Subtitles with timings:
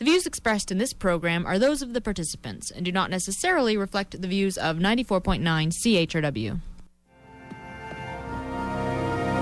[0.00, 3.76] The views expressed in this program are those of the participants and do not necessarily
[3.76, 6.58] reflect the views of 94.9 CHRW.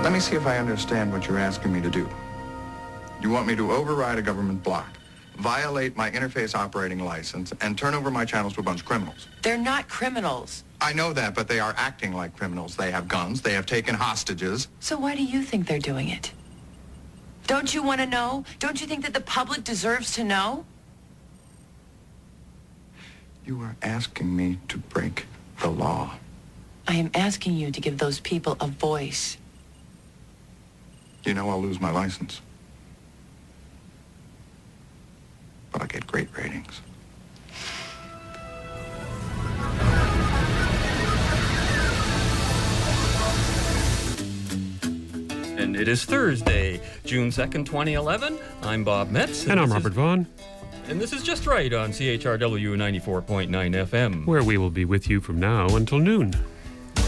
[0.03, 2.09] Let me see if I understand what you're asking me to do.
[3.21, 4.97] You want me to override a government block,
[5.37, 9.29] violate my interface operating license, and turn over my channels to a bunch of criminals.
[9.43, 10.65] They're not criminals.
[10.81, 12.75] I know that, but they are acting like criminals.
[12.75, 13.41] They have guns.
[13.41, 14.67] They have taken hostages.
[14.81, 16.33] So why do you think they're doing it?
[17.49, 18.45] Don't you want to know?
[18.59, 20.65] Don't you think that the public deserves to know?
[23.43, 25.25] You are asking me to break
[25.59, 26.13] the law.
[26.87, 29.37] I am asking you to give those people a voice.
[31.23, 32.39] You know I'll lose my license.
[35.71, 36.81] But I get great ratings.
[45.59, 48.39] And it is Thursday, June 2nd, 2011.
[48.61, 49.45] I'm Bob Metz.
[49.45, 50.25] And I'm Robert is, Vaughn,
[50.87, 54.25] And this is Just Right on CHRW 94.9 FM.
[54.25, 56.33] where we will be with you from now until noon.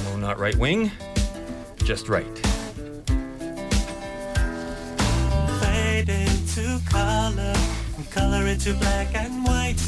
[0.03, 0.91] No, not right wing,
[1.85, 2.27] just right.
[5.61, 7.55] fade into color
[8.09, 9.81] color into black and white.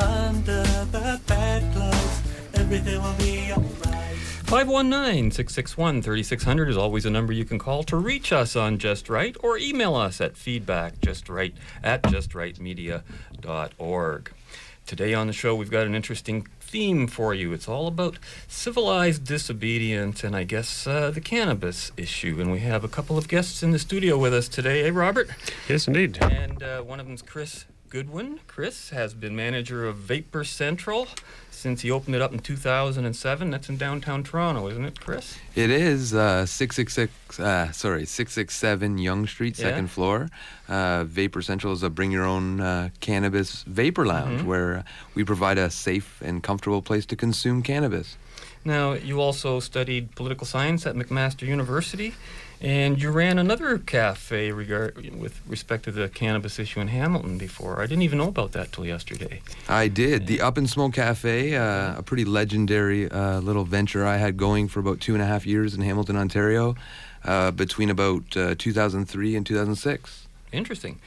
[0.00, 2.22] Under the bedclothes,
[2.54, 3.97] everything will be alright.
[4.48, 9.10] 519 661 3600 is always a number you can call to reach us on Just
[9.10, 14.32] Right or email us at feedback just right at justrightmedia.org.
[14.86, 17.52] Today on the show, we've got an interesting theme for you.
[17.52, 22.40] It's all about civilized disobedience and I guess uh, the cannabis issue.
[22.40, 24.82] And we have a couple of guests in the studio with us today.
[24.82, 25.28] Hey, Robert?
[25.68, 26.16] Yes, indeed.
[26.22, 28.40] And uh, one of them's Chris Goodwin.
[28.46, 31.08] Chris has been manager of Vapor Central
[31.50, 33.50] since he opened it up in 2007.
[33.50, 35.36] That's in downtown Toronto, isn't it, Chris?
[35.54, 39.64] It is uh, 666, uh, sorry, 667 Yonge Street, Yeah.
[39.70, 40.28] second floor.
[40.68, 44.46] Uh, Vapor Central is a bring your own uh, cannabis vapor lounge Mm-hmm.
[44.48, 48.16] where we provide a safe and comfortable place to consume cannabis.
[48.64, 52.14] Now, you also studied political science at McMaster University,
[52.60, 57.80] and you ran another cafe regard, with respect to the cannabis issue in Hamilton before.
[57.80, 59.40] I didn't even know about that till yesterday.
[59.68, 60.26] I did.
[60.26, 64.68] The Up in Smoke Cafe, uh, a pretty legendary uh, little venture I had going
[64.68, 66.74] for about two and a half years in Hamilton, Ontario,
[67.24, 70.26] uh, between about uh, 2003 and 2006.
[70.50, 70.98] Interesting.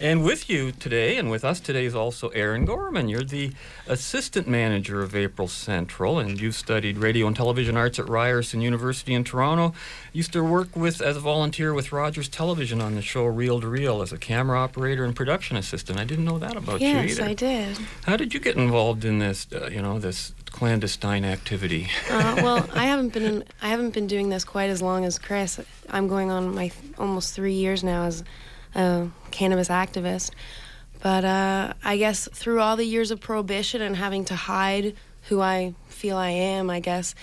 [0.00, 3.08] And with you today, and with us today, is also Aaron Gorman.
[3.08, 3.52] You're the
[3.88, 9.12] assistant manager of Vapor Central, and you've studied radio and television arts at Ryerson University
[9.12, 9.74] in Toronto.
[10.12, 13.66] Used to work with as a volunteer with Rogers Television on the show Reel to
[13.66, 15.98] Reel as a camera operator and production assistant.
[15.98, 17.06] I didn't know that about you either.
[17.08, 17.20] Yes.
[17.20, 17.78] I did.
[18.04, 19.48] How did you get involved in this?
[19.52, 21.88] Uh, you know, this clandestine activity.
[22.08, 25.18] Uh, well, I haven't been in, I haven't been doing this quite as long as
[25.18, 25.60] Chris.
[25.90, 28.22] I'm going on my th- almost three years now as
[28.74, 30.32] a cannabis activist.
[31.00, 34.96] But uh, I guess through all the years of prohibition and having to hide
[35.28, 37.14] who I feel I am, I guess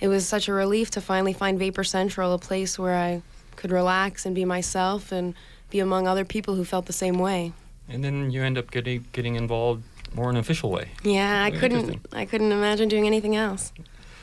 [0.00, 3.22] it was such a relief to finally find Vapor Central, a place where I
[3.56, 5.34] could relax and be myself and
[5.70, 7.52] be among other people who felt the same way.
[7.88, 9.82] and then you end up getting getting involved
[10.14, 10.90] more in an official way.
[11.02, 12.06] Yeah, I couldn't.
[12.12, 13.72] I couldn't imagine doing anything else.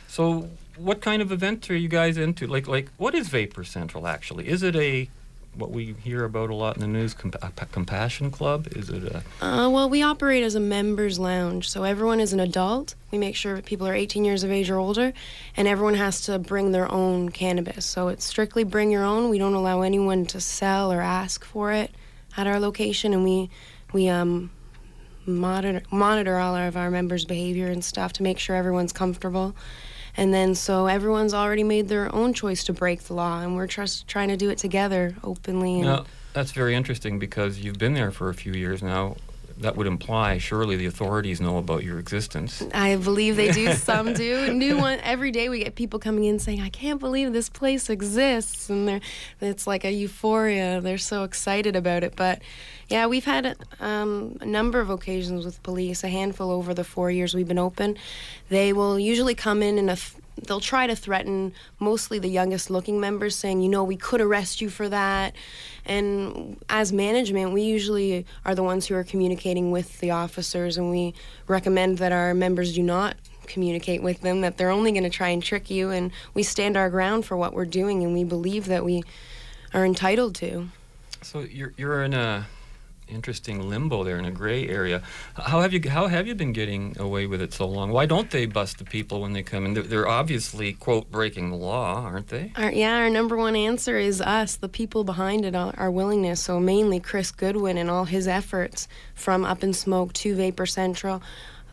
[0.07, 2.47] So, what kind of event are you guys into?
[2.47, 4.47] Like, like what is Vapor Central actually?
[4.47, 5.09] Is it a
[5.56, 8.68] what we hear about a lot in the news, comp- compassion club?
[8.76, 12.40] Is it a Uh, well, we operate as a members lounge, so everyone is an
[12.40, 12.96] adult.
[13.12, 15.14] We make sure people are 18 years of age or older,
[15.58, 17.86] and everyone has to bring their own cannabis.
[17.86, 19.30] So it's strictly bring your own.
[19.30, 21.92] We don't allow anyone to sell or ask for it
[22.38, 23.50] at our location, and we
[23.92, 24.52] we um
[25.26, 29.56] monitor monitor all of our members' behavior and stuff to make sure everyone's comfortable.
[30.18, 33.68] And then so everyone's already made their own choice to break the law, and we're
[33.68, 35.75] just trying to do it together openly.
[35.75, 39.16] And Now, that's very interesting because you've been there for a few years now.
[39.59, 42.64] That would imply surely the authorities know about your existence.
[42.74, 43.74] I believe they do.
[43.74, 44.53] Some do.
[44.53, 45.50] New one every day.
[45.50, 49.02] We get people coming in saying, "I can't believe this place exists," and they're,
[49.42, 50.80] it's like a euphoria.
[50.80, 52.16] They're so excited about it.
[52.16, 52.42] But
[52.88, 56.03] yeah, we've had um, a number of occasions with police.
[56.03, 57.97] A handful over the four years we've been open.
[58.47, 63.00] They will usually come in and th- they'll try to threaten mostly the youngest looking
[63.00, 65.36] members, saying, "You know, we could arrest you for that."
[65.86, 70.90] And as management, we usually are the ones who are communicating with the officers, and
[70.91, 71.14] we
[71.47, 73.16] recommend that our members do not
[73.47, 76.78] communicate with them, that they're only going to try and trick you, and we stand
[76.78, 79.03] our ground for what we're doing, and we believe that we
[79.74, 80.70] are entitled to.
[81.22, 82.47] So you're you're in a
[83.09, 85.02] interesting limbo there in a gray area.
[85.35, 87.91] How have you how have you been getting away with it so long?
[87.91, 89.73] Why don't they bust the people when they come in?
[89.73, 92.53] They're, they're obviously quote breaking the law, aren't they?
[92.56, 96.41] Our, yeah, our number one answer is us, the people behind it, our, willingness.
[96.41, 101.22] So mainly Chris Goodwin and all his efforts from Up in Smoke to Vapor Central,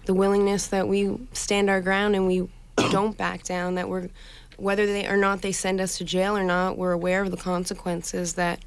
[0.06, 2.48] the willingness that we stand our ground and we
[2.90, 3.74] don't back down.
[3.74, 4.08] That we're
[4.56, 7.36] whether they or not they send us to jail or not, we're aware of the
[7.36, 8.64] consequences that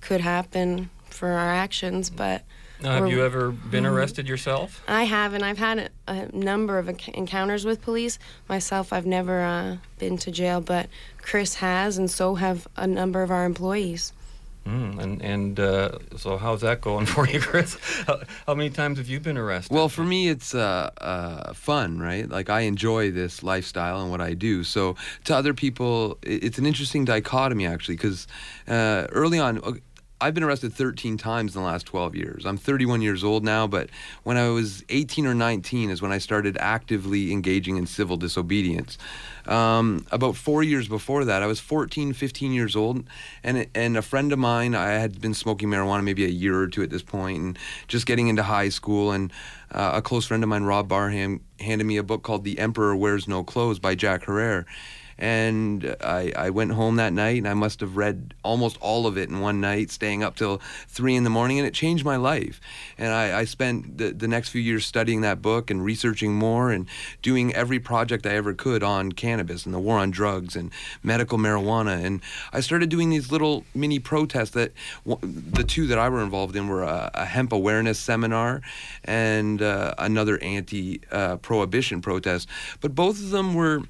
[0.00, 2.08] could happen for our actions.
[2.10, 2.42] But
[2.80, 3.90] Now, have you ever been Mhm.
[3.92, 4.80] arrested yourself?
[4.86, 8.18] I have, and I've had a, a number of enc- encounters with police.
[8.48, 10.88] Myself, I've never uh, been to jail, but
[11.20, 14.12] Chris has, and so have a number of our employees.
[14.66, 17.78] Mm, and and uh, so how's that going for you, Chris?
[18.06, 19.74] How, how many times have you been arrested?
[19.74, 22.28] Well, for me, it's uh, uh, fun, right?
[22.28, 24.64] Like I enjoy this lifestyle and what I do.
[24.64, 24.94] So
[25.24, 28.26] to other people, it's an interesting dichotomy actually, because
[28.68, 29.80] uh, early on.
[30.20, 32.44] I've been arrested 13 times in the last 12 years.
[32.44, 33.88] I'm 31 years old now, but
[34.24, 38.98] when I was 18 or 19 is when I started actively engaging in civil disobedience.
[39.46, 43.04] Um, about four years before that, I was 14, 15 years old,
[43.44, 46.66] and and a friend of mine, I had been smoking marijuana maybe a year or
[46.66, 49.32] two at this point, and just getting into high school, and
[49.70, 52.94] uh, a close friend of mine, Rob Barham, handed me a book called The Emperor
[52.96, 54.66] Wears No Clothes by Jack Herer.
[55.18, 59.18] And I, I went home that night and I must have read almost all of
[59.18, 62.16] it in one night, staying up till three in the morning, and it changed my
[62.16, 62.60] life.
[62.96, 66.70] And I, I spent the, the next few years studying that book and researching more
[66.70, 66.86] and
[67.22, 70.70] doing every project I ever could on cannabis and the war on drugs and
[71.02, 72.04] medical marijuana.
[72.04, 72.20] And
[72.52, 74.72] I started doing these little mini protests that
[75.04, 78.62] the two that I were involved in were a, a hemp awareness seminar
[79.04, 82.48] and uh, another anti uh, prohibition protest.
[82.80, 83.82] But both of them were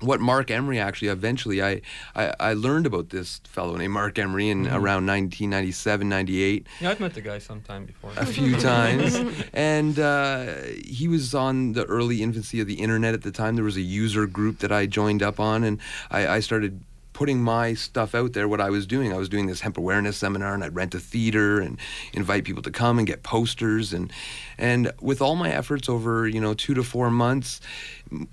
[0.00, 1.80] what Marc Emery actually eventually I,
[2.14, 4.72] I, I learned about this fellow named Marc Emery in Mhm.
[4.72, 8.12] around 1997 98 yeah, I've met the guy sometime before.
[8.16, 9.18] a few times.
[9.52, 10.54] And uh,
[10.84, 13.56] he was on the early infancy of the internet at the time.
[13.56, 15.78] There was a user group that I joined up on and
[16.10, 16.80] I, I started
[17.14, 19.12] putting my stuff out there what I was doing.
[19.12, 21.76] I was doing this hemp awareness seminar and I'd rent a theater and
[22.12, 23.92] invite people to come and get posters.
[23.92, 24.12] And
[24.56, 27.60] and with all my efforts over you know two to four months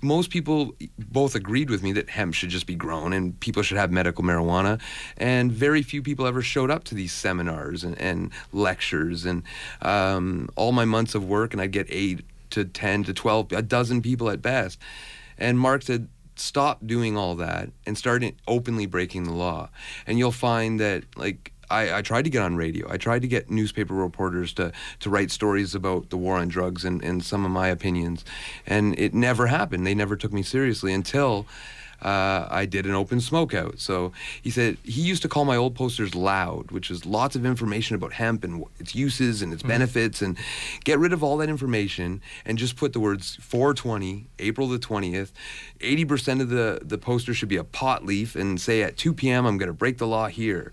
[0.00, 3.76] most people both agreed with me that hemp should just be grown and people should
[3.76, 4.80] have medical marijuana.
[5.16, 9.24] And very few people ever showed up to these seminars and, and lectures.
[9.24, 9.42] And
[9.82, 13.62] um, all my months of work and i'd get eight to 10 to 12 a
[13.62, 14.78] dozen people at best.
[15.38, 19.70] And mark said stop doing all that and start openly breaking the law.
[20.06, 22.90] And you'll find that like I, I tried to get on radio.
[22.90, 26.84] I tried to get newspaper reporters to, to write stories about the war on drugs
[26.84, 28.24] and, and some of my opinions.
[28.66, 29.86] And it never happened.
[29.86, 31.46] They never took me seriously until
[32.02, 33.80] uh, I did an open smokeout.
[33.80, 37.46] So he said he used to call my old posters loud, which is lots of
[37.46, 40.36] information about hemp and its uses and its benefits, and
[40.84, 45.32] get rid of all that information and just put the words 420, April the 20th.
[45.80, 49.46] 80% of the, the poster should be a pot leaf and say at 2 p.m.
[49.46, 50.72] I'm going to break the law here.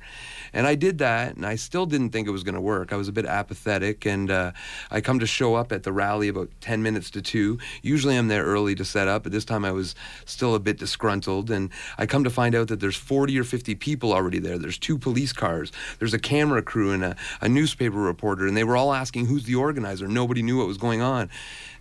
[0.54, 2.94] And I did that, and I still didn't think it was going to work.
[2.94, 4.52] I was a bit apathetic, and uh,
[4.92, 7.58] I come to show up at the rally about 10 minutes to 2.
[7.82, 9.96] Usually I'm there early to set up, but this time I was
[10.26, 11.50] still a bit disgruntled.
[11.50, 14.58] And I come to find out that there's 40 or 50 people already there.
[14.58, 18.64] There's two police cars, there's a camera crew, and a, a newspaper reporter, and they
[18.64, 20.08] were all asking who's the organizer.
[20.08, 21.30] Nobody knew what was going on.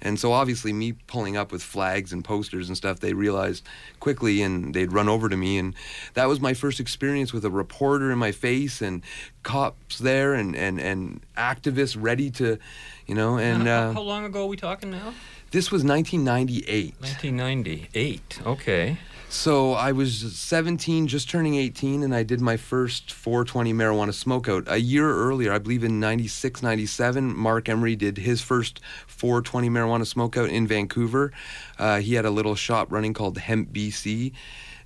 [0.02, 3.66] And so obviously me pulling up with flags and posters and stuff, they realized
[4.00, 5.58] quickly and they'd run over to me.
[5.58, 5.74] And
[6.14, 9.02] that was my first experience with a reporter in my face and
[9.44, 12.58] cops there and, and, and activists ready to,
[13.06, 15.14] you know, and how, uh, how long ago are we talking now?
[15.52, 16.94] this was 1998.
[16.98, 18.40] 1998.
[18.44, 18.98] Okay.
[19.32, 24.70] So I was 17, just turning 18, and I did my first 420 marijuana smokeout.
[24.70, 30.02] A year earlier, I believe in 96, 97, Marc Emery did his first 420 marijuana
[30.02, 31.32] smokeout in Vancouver.
[31.78, 34.32] Uh, he had a little shop running called Hemp BC,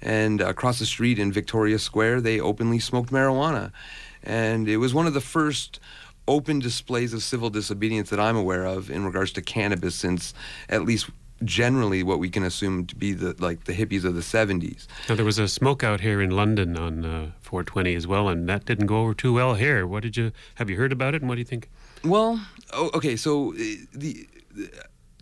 [0.01, 3.73] and across the street in Victory Square, they openly smoked marijuana.
[4.23, 5.81] And it was one of the first
[6.29, 10.35] open displays of civil disobedience that I'm aware of in regards to cannabis since
[10.69, 11.11] at least
[11.45, 14.87] generally what we can assume to be the like the hippies of the 70s.
[15.09, 18.49] Now, there was a smoke out here in London on uh, 420 as well, and
[18.49, 19.87] that didn't go over too well here.
[19.87, 21.69] What did you have you heard about it, and what do you think?
[22.05, 22.41] Well,
[22.73, 23.57] oh, okay, so uh,
[23.93, 24.71] the, the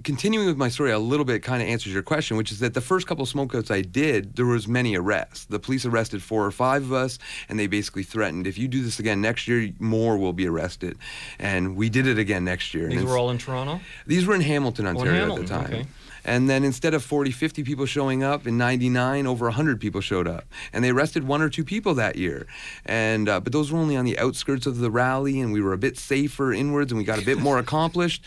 [0.03, 2.75] continuing with my story a little bit kind of answers your question, which is that
[2.75, 5.47] the first couple of smokeouts I did, there was many arrests.
[5.47, 7.19] The police arrested four or five of us,
[7.49, 10.99] and they basically threatened, if you do this again next year, more will be arrested.
[11.39, 12.89] And we did it again next year.
[12.89, 13.81] These were all in Toronto?
[14.07, 15.75] These were in Hamilton, Oh, in Ontario Hamilton, at the time.
[15.75, 15.87] okay.
[16.25, 20.27] And then instead of 40, 50 people showing up in 99, over 100 people showed
[20.27, 20.47] up.
[20.73, 22.47] And they arrested one or two people that year.
[22.87, 25.73] And uh, But those were only on the outskirts of the rally, and we were
[25.73, 28.23] a bit safer inwards, and we got a bit more accomplished.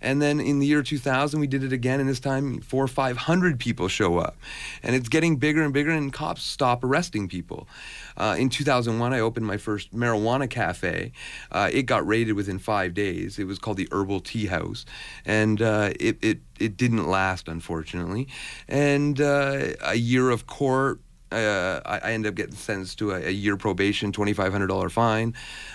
[0.00, 2.88] And then in the year 2000, we did it again, and this time four or
[2.88, 4.36] 500 people show up.
[4.82, 7.68] And it's getting bigger and bigger, and cops stop arresting people.
[8.16, 11.12] Uh, in 2001, I opened my first marijuana cafe.
[11.50, 13.38] Uh, it got raided within five days.
[13.38, 14.84] It was called the Herbal Tea House,
[15.24, 18.28] and uh, it, it it didn't last, unfortunately.
[18.68, 21.00] And uh, a year of court.
[21.32, 24.88] Uh, I, I ended up getting sentenced to a, a year probation, twenty-five hundred dollar
[24.88, 25.34] fine,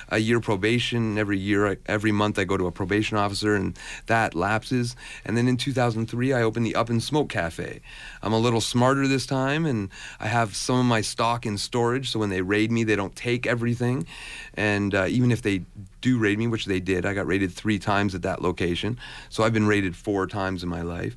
[0.10, 1.18] a year probation.
[1.18, 4.96] Every year, every month, I go to a probation officer, and that lapses.
[5.26, 7.82] And then in 2003, I opened the Up in Smoke Cafe.
[8.22, 12.10] I'm a little smarter this time, and I have some of my stock in storage,
[12.12, 14.06] so when they raid me, they don't take everything.
[14.54, 15.64] And uh, even if they
[16.02, 19.00] do raid me, which they did, I got raided three times at that location.
[19.30, 21.16] So I've been raided four times in my life,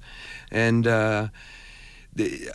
[0.51, 0.87] and.
[0.87, 1.29] Uh,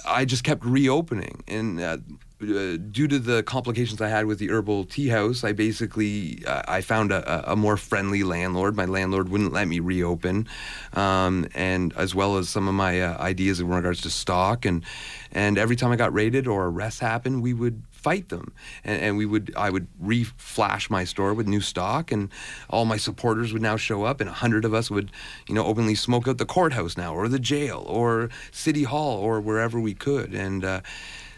[0.05, 1.97] I just kept reopening, and uh,
[2.41, 6.63] uh, due to the complications I had with the herbal tea house, I basically uh,
[6.67, 8.75] I found a, a, more friendly landlord.
[8.75, 10.47] My landlord wouldn't let me reopen,
[10.93, 14.83] um, and as well as some of my uh, ideas in regards to stock and
[15.31, 19.17] and every time I got raided or arrests happened, we would fight them, and, and
[19.17, 22.29] we would I would reflash my store with new stock, and
[22.69, 25.11] all my supporters would now show up, and a hundred of us would
[25.47, 29.41] you know openly smoke out the courthouse now, or the jail, or city hall, or
[29.41, 30.81] wherever we could, and uh,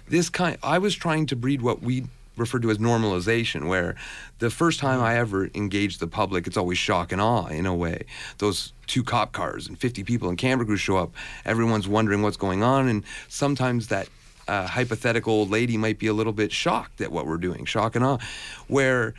[0.10, 2.04] this kind I was trying to breed what we
[2.36, 3.96] refer to as normalization, where
[4.40, 7.74] the first time I ever engaged the public, it's always shock and awe in a
[7.74, 8.04] way.
[8.40, 11.12] Those two cop cars and 50 people in camera crews show up,
[11.46, 14.10] everyone's wondering what's going on, and sometimes that
[14.48, 17.96] uh, hypothetical old lady might be a little bit shocked at what we're doing, shock
[17.96, 18.18] and awe,
[18.68, 19.14] where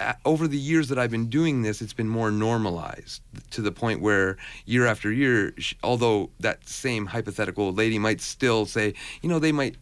[0.00, 3.72] uh, over the years that I've been doing this, it's been more normalized to the
[3.72, 9.28] point where year after year, although that same hypothetical old lady might still say, you
[9.28, 9.76] know, they might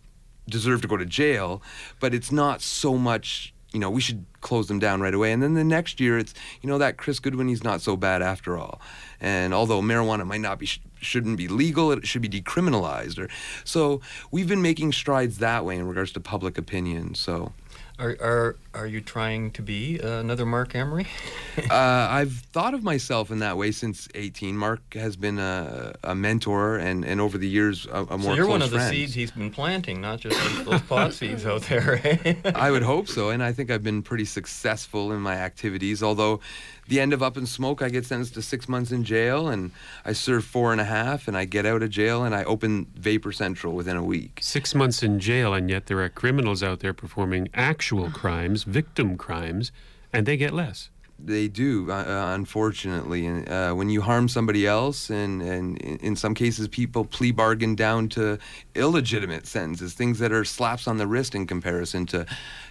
[0.48, 1.62] deserve to go to jail,
[2.00, 5.32] but it's not so much you know, we should close them down right away.
[5.32, 6.32] And then the next year, it's,
[6.62, 8.80] you know, that Chris Goodwin, he's not so bad after all.
[9.20, 10.68] And although marijuana might not be,
[11.00, 13.18] shouldn't be legal, it should be decriminalized.
[13.18, 13.28] Or
[13.64, 17.14] so we've been making strides that way in regards to public opinion.
[17.14, 17.52] So.
[17.98, 21.06] Are, are, are you trying to be uh, another Marc Emery?
[21.70, 24.56] uh, I've thought of myself in that way since 18.
[24.56, 28.35] Marc has been a, a mentor and, and over the years a, a more So
[28.35, 28.87] you're one of friend.
[28.94, 32.00] the seeds he's been planting, not just those pot seeds out there.
[32.04, 32.35] eh?
[32.54, 36.02] I would hope so, and I think I've been pretty successful in my activities.
[36.02, 36.40] Although,
[36.87, 39.73] the end of Up in Smoke, I get sentenced to six months in jail, and
[40.06, 42.87] I serve four and a half, and I get out of jail, and I open
[42.94, 44.38] Vapor Central within a week.
[44.40, 49.16] Six months in jail, and yet there are criminals out there performing actual crimes, victim
[49.16, 49.72] crimes,
[50.12, 50.90] and they get less.
[51.20, 53.26] They do, uh, uh, unfortunately.
[53.26, 57.75] And uh, when you harm somebody else, and, and in some cases, people plea bargain
[57.75, 58.38] down to
[58.76, 62.25] illegitimate sentences, things that are slaps on the wrist in comparison to,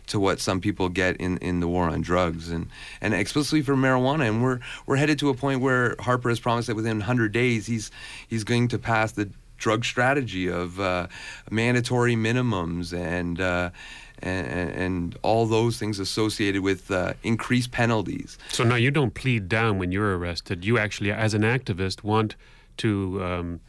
[0.08, 2.70] to what some people get in, in the war on drugs, and,
[3.02, 4.30] and explicitly for marijuana.
[4.30, 7.68] And we're we're headed to a point where Harper has promised that within 100 days,
[7.68, 7.92] he's
[8.30, 11.08] he's going to pass the drug strategy of uh,
[11.52, 13.42] mandatory minimums and.
[14.24, 18.40] And, and all those things associated with uh, increased penalties.
[18.50, 20.66] So now you don't plead down when you're arrested.
[20.66, 22.36] You actually, as an activist, want
[22.78, 23.60] to um,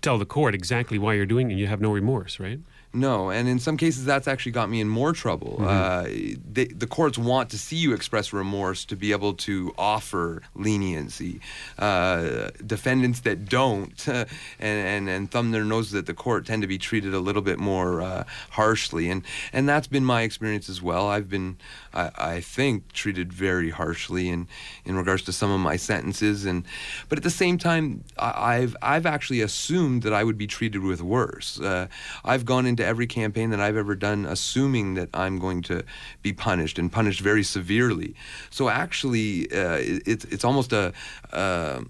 [0.00, 2.58] tell the court exactly why you're doing it, and you have no remorse, right?
[2.96, 5.58] No, and in some cases that's actually got me in more trouble.
[5.60, 10.42] Uh, they, the courts want to see you express remorse to be able to offer
[10.54, 11.40] leniency.
[11.78, 14.26] Uh, defendants that don't and,
[14.58, 17.58] and, and thumb their noses at the court tend to be treated a little bit
[17.58, 19.22] more uh, harshly, and
[19.52, 21.06] and that's been my experience as well.
[21.06, 21.58] I've been,
[21.92, 24.48] I, I think, treated very harshly in
[24.86, 26.64] in regards to some of my sentences, and
[27.10, 30.80] but at the same time, I, I've I've actually assumed that I would be treated
[30.80, 31.60] with worse.
[31.60, 31.88] Uh,
[32.24, 35.84] I've gone into every campaign that I've ever done assuming that I'm going to
[36.22, 38.14] be punished and punished very severely.
[38.50, 40.92] So actually, uh, it, it's it's almost a.
[41.32, 41.80] Uh,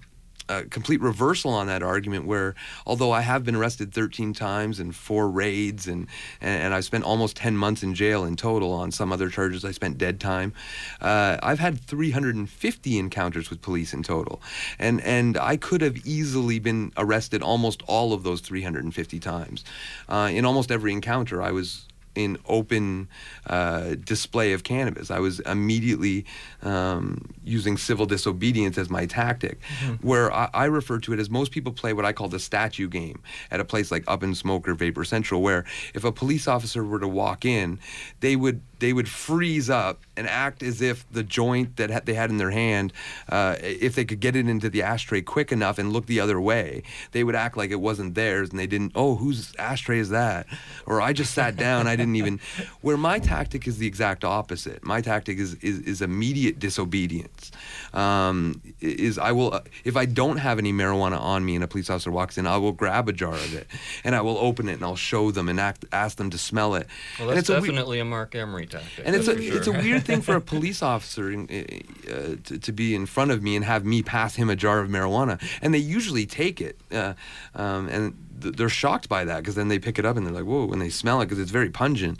[0.49, 2.55] a complete reversal on that argument where
[2.87, 6.07] although I have been arrested 13 times and four raids and,
[6.41, 9.65] and, and I've spent almost 10 months in jail in total on some other charges
[9.65, 10.53] I spent dead time
[11.01, 14.41] uh, I've had 350 encounters with police in total.
[14.79, 19.65] And and I could have easily been arrested almost all of those 350 times.
[20.09, 23.09] Uh, in almost every encounter I was in open
[23.47, 25.11] uh, display of cannabis.
[25.11, 26.25] I was immediately
[26.63, 29.63] um, using civil disobedience as my tactic,
[30.01, 32.89] where I, I refer to it as most people play what I call the statue
[32.89, 36.49] game at a place like Up in Smoke or Vapor Central, where if a police
[36.49, 37.79] officer were to walk in,
[38.21, 42.15] they would they would freeze up and act as if the joint that ha- they
[42.15, 42.93] had in their hand,
[43.29, 46.41] uh, if they could get it into the ashtray quick enough and look the other
[46.41, 46.83] way,
[47.13, 48.93] they would act like it wasn't theirs and they didn't.
[48.95, 50.47] Oh, whose ashtray is that?
[50.87, 51.87] Or I just sat down.
[51.87, 52.41] I didn't even.
[52.81, 54.85] Where my tactic is the exact opposite.
[54.85, 57.51] My tactic is is, is immediate disobedience.
[57.93, 61.91] Um, is I will if I don't have any marijuana on me and a police
[61.91, 63.67] officer walks in, I will grab a jar of it
[64.05, 66.75] and I will open it and I'll show them and act, ask them to smell
[66.75, 66.87] it.
[67.19, 69.05] Well, and that's it's a we- definitely a Marc Emery tactic.
[69.05, 72.73] and it's a for it's a weird thing for a police officer uh, to, to
[72.73, 75.75] be in front of me and have me pass him a jar of marijuana, and
[75.75, 77.15] they usually take it, uh,
[77.55, 80.35] um, and th- they're shocked by that because then they pick it up and they're
[80.35, 82.19] like, whoa, when they smell it because it's very pungent,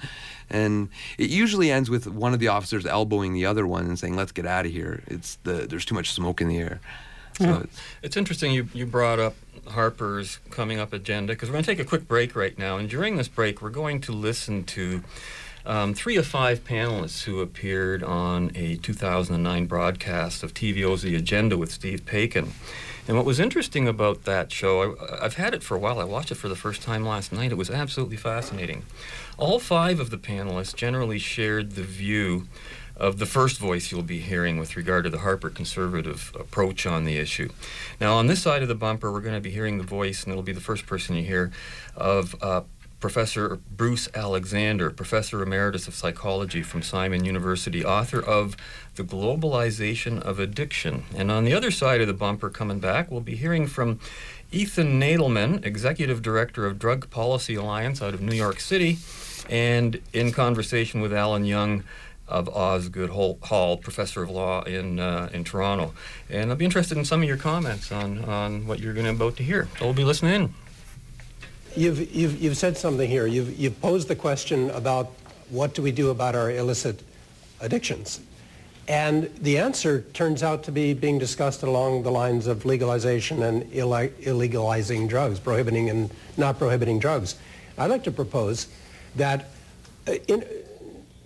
[0.51, 0.89] and
[1.19, 4.33] it usually ends with one of the officers elbowing the other one and saying, let's
[4.33, 5.03] get out of here.
[5.07, 6.81] It's the there's too much smoke in the air.
[7.39, 9.35] So it's, It's interesting you, you brought up
[9.67, 12.79] Harper's coming up agenda because we're going to take a quick break right now.
[12.79, 15.03] And during this break, we're going to listen to
[15.67, 21.59] um, three of five panelists who appeared on a 2009 broadcast of TVO's The Agenda
[21.59, 22.51] with Steve Paikin.
[23.09, 26.01] And what was interesting about that show, I, I've had it for a while.
[26.01, 27.53] I watched it for the first time last night.
[27.53, 28.85] It was absolutely fascinating.
[29.39, 32.47] All five of the panelists generally shared the view
[32.97, 37.05] of the first voice you'll be hearing with regard to the Harper conservative approach on
[37.05, 37.49] the issue.
[38.01, 40.33] Now, on this side of the bumper, we're going to be hearing the voice, and
[40.33, 41.53] it'll be the first person you hear,
[41.95, 42.63] of uh,
[43.07, 48.57] Professor Bruce Alexander, Professor Emeritus of Psychology from Simon University, author of
[48.97, 51.05] The Globalization of Addiction.
[51.15, 54.01] And on the other side of the bumper, coming back, we'll be hearing from
[54.51, 58.99] Ethan Nadelmann, Executive Director of Drug Policy Alliance out of New York City,
[59.49, 61.85] and in conversation with Alan Young
[62.27, 65.95] of Osgoode Hall, professor of law in uh, in Toronto.
[66.29, 69.13] And I'll be interested in some of your comments on, on what you're going to
[69.13, 69.69] about to hear.
[69.79, 70.66] So we'll be listening in.
[71.77, 73.27] You've, you've, you've said something here.
[73.27, 75.13] You've, you've posed the question about
[75.51, 77.03] what do we do about our illicit
[77.61, 78.21] addictions.
[78.89, 83.65] And the answer turns out to be being discussed along the lines of legalization and
[83.73, 87.35] illi- illegalizing drugs, prohibiting and not prohibiting drugs.
[87.77, 88.69] I'd like to propose
[89.17, 89.51] that
[90.09, 90.45] uh, in,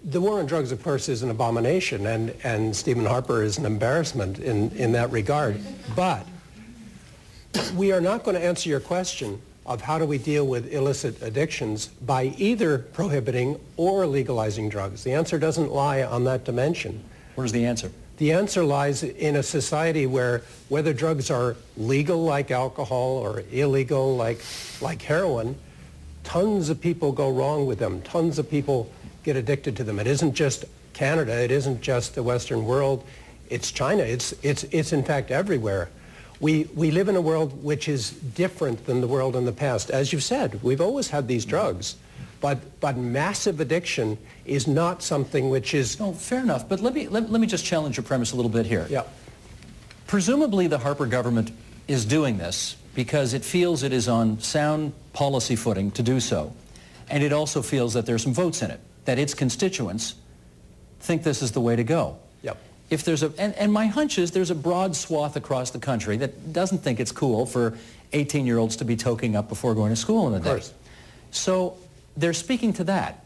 [0.02, 3.66] the war on drugs, of course, is an abomination, and, and Stephen Harper is an
[3.66, 5.61] embarrassment in, in that regard.
[5.95, 6.26] But
[7.76, 11.21] we are not going to answer your question of how do we deal with illicit
[11.23, 15.05] addictions by either prohibiting or legalizing drugs.
[15.05, 17.02] The answer doesn't lie on that dimension.
[17.35, 17.90] Where's the answer?
[18.17, 24.17] The answer lies in a society where whether drugs are legal like alcohol or illegal
[24.17, 24.43] like,
[24.81, 25.57] like heroin,
[26.25, 28.03] tons of people go wrong with them.
[28.03, 28.90] Tons of people
[29.25, 29.99] get addicted to them.
[29.99, 31.42] It isn't just Canada.
[31.42, 33.05] It isn't just the Western world.
[33.49, 34.03] It's China.
[34.03, 35.88] It's, it's, it's in fact everywhere.
[36.40, 39.90] We, we live in a world which is different than the world in the past.
[39.90, 41.96] As you've said, we've always had these drugs.
[42.40, 46.00] But, but massive addiction is not something which is...
[46.00, 46.66] No, fair enough.
[46.66, 48.87] But let me, let, let me just challenge your premise a little bit here.
[48.88, 49.03] Yeah.
[50.07, 51.53] Presumably the Harper government
[51.87, 56.55] is doing this because it feels it is on sound policy footing to do so.
[57.11, 60.14] And it also feels that there's some votes in it, that its constituents
[61.00, 62.18] think this is the way to go.
[62.90, 66.16] If there's a, and, and my hunch is there's a broad swath across the country
[66.18, 67.79] that doesn't think it's cool for
[68.12, 70.50] 18-year-olds to be toking up before going to school in the day.
[70.50, 70.74] course.
[71.31, 71.76] So
[72.16, 73.24] they're speaking to that.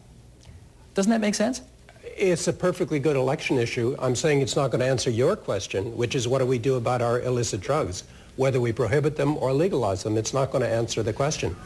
[0.95, 1.63] Doesn't that make sense?
[2.03, 3.97] It's a perfectly good election issue.
[3.99, 6.75] I'm saying it's not going to answer your question, which is what do we do
[6.75, 8.05] about our illicit drugs?
[8.37, 11.57] Whether we prohibit them or legalize them, it's not going to answer the question.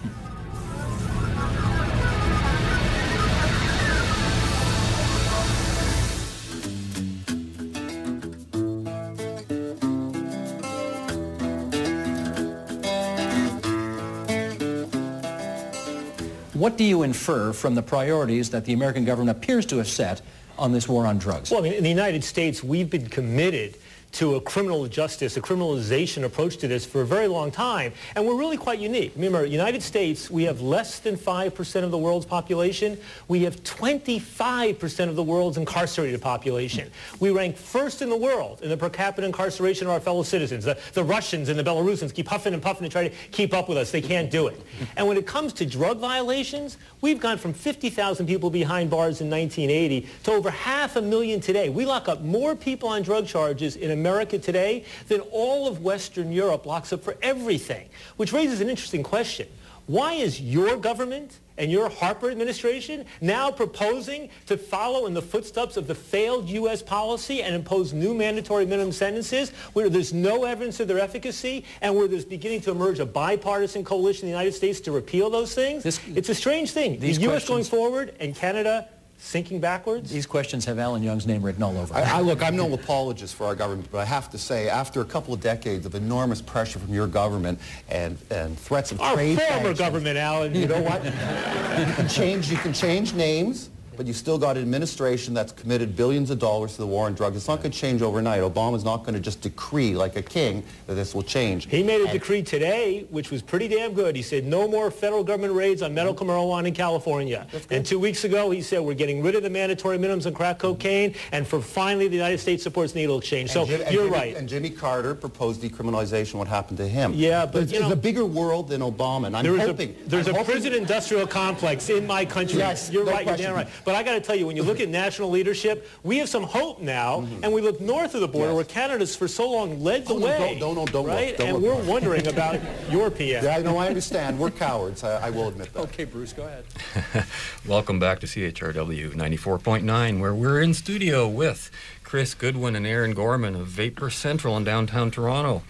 [16.68, 20.20] What do you infer from the priorities that the American government appears to have set
[20.58, 21.50] on this war on drugs?
[21.50, 23.78] Well, I mean, in the United States, we've been committed
[24.12, 28.26] to a criminal justice, a criminalization approach to this for a very long time, and
[28.26, 29.12] we're really quite unique.
[29.14, 32.98] Remember, United States, we have less than 5% of the world's population.
[33.28, 36.90] We have 25% of the world's incarcerated population.
[37.20, 40.64] We rank first in the world in the per capita incarceration of our fellow citizens.
[40.64, 43.68] The, the Russians and the Belarusians keep huffing and puffing to try to keep up
[43.68, 43.90] with us.
[43.90, 44.60] They can't do it.
[44.96, 49.30] And when it comes to drug violations, we've gone from 50,000 people behind bars in
[49.30, 51.68] 1980 to over half a million today.
[51.68, 56.30] We lock up more people on drug charges in America today than all of Western
[56.32, 59.48] Europe locks up for everything, which raises an interesting question.
[59.86, 65.76] Why is your government and your Harper administration now proposing to follow in the footsteps
[65.78, 66.82] of the failed U.S.
[66.82, 71.96] policy and impose new mandatory minimum sentences where there's no evidence of their efficacy and
[71.96, 75.54] where there's beginning to emerge a bipartisan coalition in the United States to repeal those
[75.54, 75.82] things?
[75.82, 77.00] This- it's a strange thing.
[77.00, 77.48] The U.S.
[77.48, 80.10] going forward and Canada sinking backwards?
[80.10, 81.92] These questions have Alan Young's name written all over.
[81.94, 85.00] I, I, look, I'm no apologist for our government, but I have to say, after
[85.00, 89.14] a couple of decades of enormous pressure from your government and, and threats of Our
[89.14, 90.54] trade former sanctions, government, Alan.
[90.54, 91.04] you know what?
[91.04, 92.50] you can change.
[92.50, 93.70] You can change names.
[93.98, 97.14] But you still got an administration that's committed billions of dollars to the war on
[97.14, 97.36] drugs.
[97.36, 98.42] It's not going to change overnight.
[98.42, 101.68] Obama's not going to just decree like a king that this will change.
[101.68, 104.14] He made a And- decree today, which was pretty damn good.
[104.14, 106.30] He said no more federal government raids on medical mm-hmm.
[106.30, 107.48] marijuana in California.
[107.70, 110.58] And two weeks ago, he said we're getting rid of the mandatory minimums on crack
[110.58, 110.74] mm-hmm.
[110.74, 113.50] cocaine, and for finally, the United States supports needle exchange.
[113.50, 114.36] So Jim- you're Jimmy- right.
[114.36, 116.34] And Jimmy Carter proposed decriminalization.
[116.34, 117.14] What happened to him?
[117.16, 119.96] Yeah, but, there's, you know- a bigger world than Obama, and I'm There hoping.
[120.06, 122.58] a, there's I'm a hoping- prison-industrial complex in my country.
[122.58, 123.26] Yes, You're no right.
[123.26, 123.66] You're damn right.
[123.87, 126.42] But I got to tell you, when you look at national leadership, we have some
[126.42, 127.44] hope now, mm-hmm.
[127.44, 128.54] and we look north of the border, Yes.
[128.56, 130.38] where Canada's for so long led the Oh, no, way.
[130.38, 131.74] don't- don't- don't- don't look, don't and look.
[131.76, 133.44] we're wondering about your PM.
[133.44, 133.76] Yeah, I know.
[133.78, 134.38] I understand.
[134.38, 135.04] We're cowards.
[135.04, 135.80] I, I will admit that.
[135.80, 137.26] Okay, Bruce, go ahead.
[137.66, 141.70] Welcome back to CHRW 94.9, where we're in studio with
[142.04, 145.62] Chris Goodwin and Aaron Gorman of Vapor Central in downtown Toronto.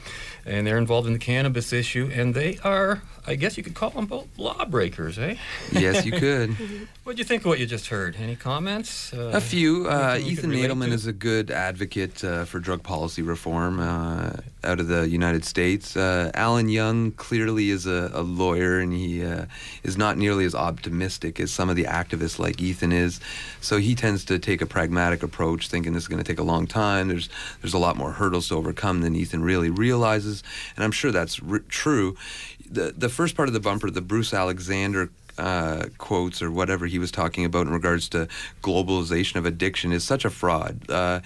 [0.46, 3.90] And they're involved in the cannabis issue, and they are, I guess you could call
[3.90, 5.34] them both lawbreakers, eh?
[5.72, 6.50] Yes, you could.
[7.04, 8.16] what do you think of what you just heard?
[8.18, 9.12] Any comments?
[9.12, 9.86] Uh, A few.
[9.88, 10.94] Uh, Ethan Nadelmann to?
[10.94, 14.30] is a good advocate uh, for drug policy reform uh,
[14.64, 15.96] out of the United States.
[15.96, 19.44] Uh, Alan Young clearly is a, a lawyer, and he uh,
[19.82, 23.20] is not nearly as optimistic as some of the activists like Ethan is.
[23.60, 26.44] So he tends to take a pragmatic approach, thinking this is going to take a
[26.44, 27.08] long time.
[27.08, 27.28] There's
[27.60, 30.27] there's a lot more hurdles to overcome than Ethan really realizes,
[30.76, 32.16] and I'm sure that's r- true.
[32.70, 36.98] The the first part of the bumper, the Bruce Alexander uh, quotes or whatever he
[36.98, 38.28] was talking about in regards to
[38.62, 40.78] globalization of addiction is such a fraud.
[40.90, 41.20] Uh,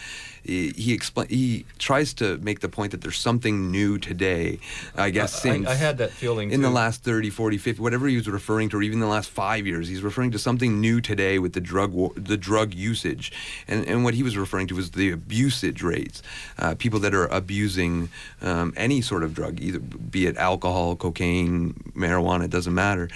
[0.44, 4.58] he he, expl- he tries to make the point that there's something new today.
[4.96, 7.80] I guess I- I- since I had that feeling, in the last 30, 40, 50,
[7.82, 9.88] whatever he was referring to, or even the last five years.
[9.88, 13.32] He's referring to something new today with the drug war, the drug usage,
[13.68, 16.22] and and what he was referring to was the abusage rates.
[16.58, 18.08] Uh, people that are abusing
[18.40, 23.08] um, any sort of drug, either be it alcohol, cocaine, marijuana, it doesn't matter.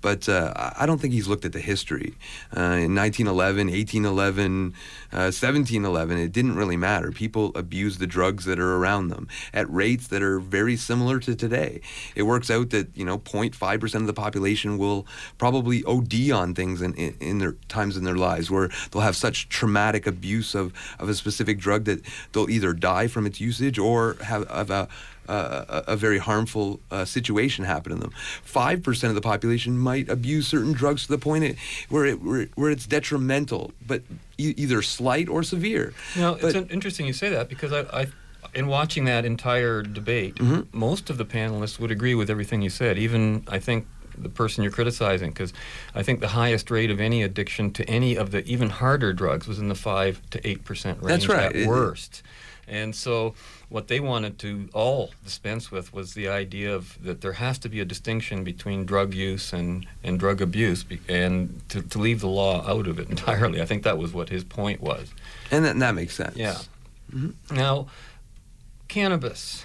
[0.00, 2.14] But uh, I don't think he's looked at the history.
[2.54, 4.74] Uh, in 1911, 1811,
[5.12, 7.10] uh, 1711, it didn't really matter.
[7.10, 11.34] People abuse the drugs that are around them at rates that are very similar to
[11.34, 11.80] today.
[12.14, 15.06] It works out that you know 0.5 percent of the population will
[15.38, 19.16] probably OD on things in, in, in their times in their lives where they'll have
[19.16, 22.00] such traumatic abuse of, of a specific drug that
[22.32, 24.88] they'll either die from its usage or have, have a
[25.28, 28.10] uh, a, a very harmful uh, situation happen to them.
[28.42, 31.56] Five percent of the population might abuse certain drugs to the point it,
[31.88, 34.02] where it where, where it's detrimental, but
[34.38, 35.92] e- either slight or severe.
[36.16, 38.06] Now, But- it's in- interesting you say that because I, I,
[38.54, 40.76] in watching that entire debate, Mm-hmm.
[40.78, 42.98] most of the panelists would agree with everything you said.
[42.98, 45.52] Even I think the person you're criticizing, because
[45.94, 49.48] I think the highest rate of any addiction to any of the even harder drugs
[49.48, 51.46] was in the five to eight percent range That's right.
[51.46, 52.22] at It- worst.
[52.66, 53.34] And so,
[53.68, 57.68] what they wanted to all dispense with was the idea of that there has to
[57.68, 62.28] be a distinction between drug use and, and drug abuse, and to, to leave the
[62.28, 63.60] law out of it entirely.
[63.60, 65.12] I think that was what his point was.
[65.50, 66.36] and that, that makes sense.
[66.36, 66.58] Yeah.
[67.50, 67.86] Now,
[68.88, 69.64] cannabis.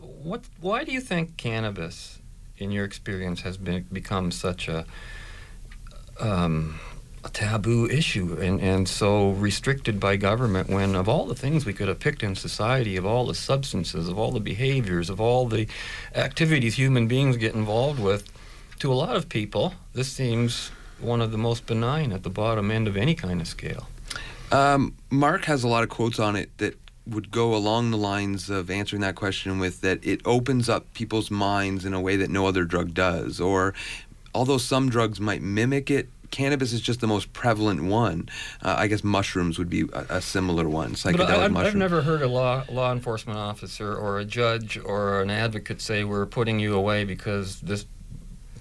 [0.00, 0.44] What?
[0.60, 2.18] Why do you think cannabis,
[2.56, 4.86] in your experience, has been become such a
[6.20, 6.80] um,
[7.24, 11.72] a taboo issue and, and so restricted by government when of all the things we
[11.72, 15.46] could have picked in society of all the substances of all the behaviors of all
[15.46, 15.66] the
[16.14, 18.30] activities human beings get involved with
[18.78, 22.70] to a lot of people this seems one of the most benign at the bottom
[22.70, 23.88] end of any kind of scale
[24.52, 28.48] Um, Marc has a lot of quotes on it that would go along the lines
[28.50, 32.30] of answering that question with that it opens up people's minds in a way that
[32.30, 33.40] no other drug does.
[33.40, 33.74] Or
[34.34, 38.28] although some drugs might mimic it, cannabis is just the most prevalent one.
[38.62, 40.94] Uh, I guess mushrooms would be a, a similar one.
[40.94, 41.74] Psychedelic But I, I've, mushrooms.
[41.74, 46.04] I've never heard a law law enforcement officer or a judge or an advocate say
[46.04, 47.86] we're putting you away because this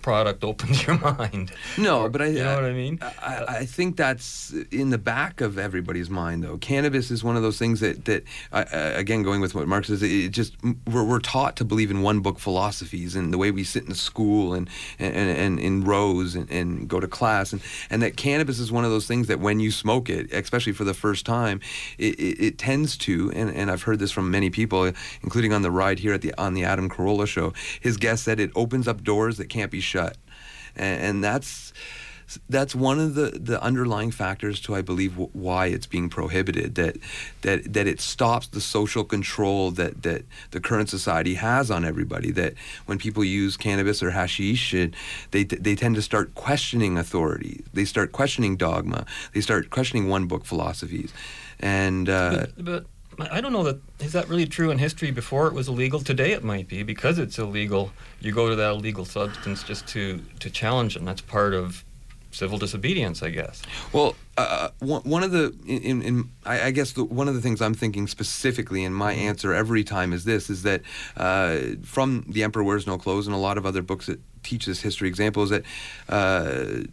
[0.04, 1.52] product opens your mind.
[1.78, 3.00] No, but I, you know what I mean.
[3.02, 6.58] I, I think that's in the back of everybody's mind, though.
[6.58, 9.86] Cannabis is one of those things that, that uh, uh, again, going with what Marc
[9.86, 13.50] says, it just we're, we're taught to believe in one book philosophies and the way
[13.50, 17.62] we sit in school and and, and in rows and, and go to class, and,
[17.90, 20.84] and that cannabis is one of those things that when you smoke it, especially for
[20.84, 21.60] the first time,
[21.98, 24.92] it, it, it tends to, and, and I've heard this from many people,
[25.24, 27.54] including on the ride here at the on the Adam Carolla show.
[27.80, 30.18] His guest said it opens up doors that can't be shut,
[30.76, 31.74] and, and that's
[32.50, 36.76] that's one of the, the underlying factors to I believe w- why it's being prohibited
[36.76, 36.98] that
[37.42, 42.32] that that it stops the social control that that the current society has on everybody
[42.32, 42.54] that
[42.88, 44.96] when people use cannabis or hashish it,
[45.32, 47.64] they they tend to start questioning authority.
[47.74, 49.06] They start questioning dogma.
[49.34, 51.14] They start questioning one book philosophies.
[51.60, 52.86] And uh, But, but
[53.20, 56.00] I don't know that is that really true in history before it was illegal.
[56.00, 57.92] Today it might be because it's illegal.
[58.20, 61.06] You go to that illegal substance just to to challenge them.
[61.06, 61.84] That's part of
[62.34, 63.62] civil disobedience, I guess.
[63.92, 67.42] Well, uh, one, one of the, in, in I, I guess the, one of the
[67.42, 70.82] things I'm thinking specifically in my answer every time is this: is that
[71.16, 74.66] uh, from The Emperor Wears No Clothes and a lot of other books that teach
[74.66, 75.64] this history example is that.
[76.10, 76.84] Uh,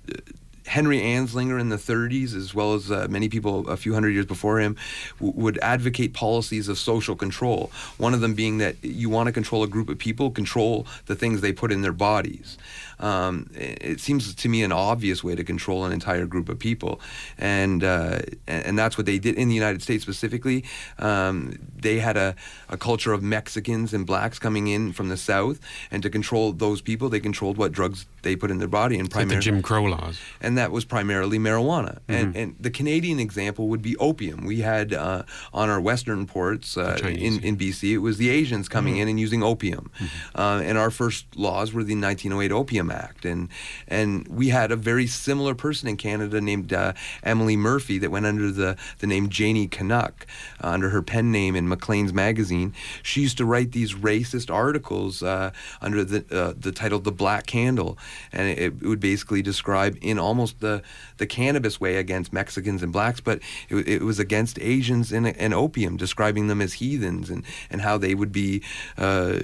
[0.71, 4.25] Henry Anslinger in the 30s, as well as uh, many people a few hundred years
[4.25, 4.77] before him,
[5.19, 7.73] w- would advocate policies of social control.
[7.99, 11.17] One of them being that you want to control a group of people, control the
[11.17, 12.57] things they put in their bodies.
[13.01, 17.01] Um, it seems to me an obvious way to control an entire group of people,
[17.39, 20.65] and uh, and and that's what they did in the United States specifically.
[20.99, 22.35] Um, they had a,
[22.69, 25.59] a culture of Mexicans and blacks coming in from the South,
[25.91, 29.07] and to control those people, they controlled what drugs they put in their body, and
[29.07, 30.19] It's like the Jim Crow laws.
[30.43, 31.99] and that was primarily marijuana.
[32.07, 32.43] And, Mhm.
[32.43, 34.45] and the Canadian example would be opium.
[34.45, 35.23] We had uh,
[35.55, 39.19] on our western ports uh, in, in BC, it was the Asians coming in and
[39.19, 39.91] using opium.
[40.35, 43.25] Uh, and our first laws were the 1908 Opium Act.
[43.25, 43.49] And,
[43.89, 48.27] and we had a very similar person in Canada named uh, Emily Murphy that went
[48.27, 50.27] under the, the name Janey Canuck,
[50.63, 52.75] uh, under her pen name in Maclean's magazine.
[53.03, 57.47] She used to write these racist articles uh, under the, uh, the title The Black
[57.47, 57.99] Candle.
[58.33, 60.83] And it, it would basically describe in almost the,
[61.19, 65.55] the cannabis way against Mexicans and blacks, but it, it was against Asians and, and
[65.55, 68.63] opium, describing them as heathens and, and how they would be
[68.99, 69.39] uh,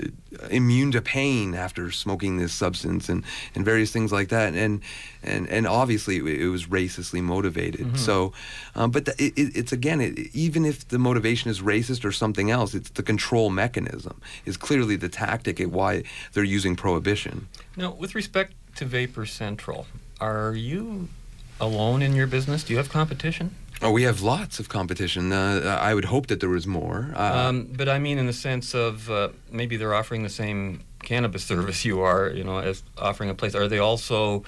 [0.50, 4.54] immune to pain after smoking this substance and, and various things like that.
[4.54, 4.80] And
[5.22, 7.86] and, and obviously it, it was racistly motivated.
[7.86, 7.98] Mhm.
[7.98, 8.32] So,
[8.74, 12.50] um, but the, it- it's again, it, even if the motivation is racist or something
[12.50, 17.48] else, it's the control mechanism is clearly the tactic at why they're using prohibition.
[17.76, 19.86] Now, with respect to Vapor Central,
[20.20, 21.08] are you
[21.60, 22.62] alone in your business?
[22.64, 23.54] Do you have competition?
[23.82, 25.32] Oh, we have lots of competition.
[25.32, 27.12] Uh, I would hope that there was more.
[27.14, 30.80] Uh, um, but I mean, in the sense of uh, maybe they're offering the same
[31.02, 33.54] cannabis service you are, you know, as offering a place.
[33.54, 34.44] Are they also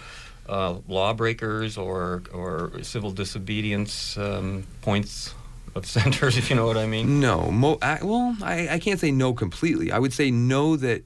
[0.49, 5.35] uh, lawbreakers or or civil disobedience um, points
[5.75, 7.21] of centers, if you know what I mean?
[7.21, 9.93] No, mo- I, well, I, I can't say no completely.
[9.93, 11.03] I would say no that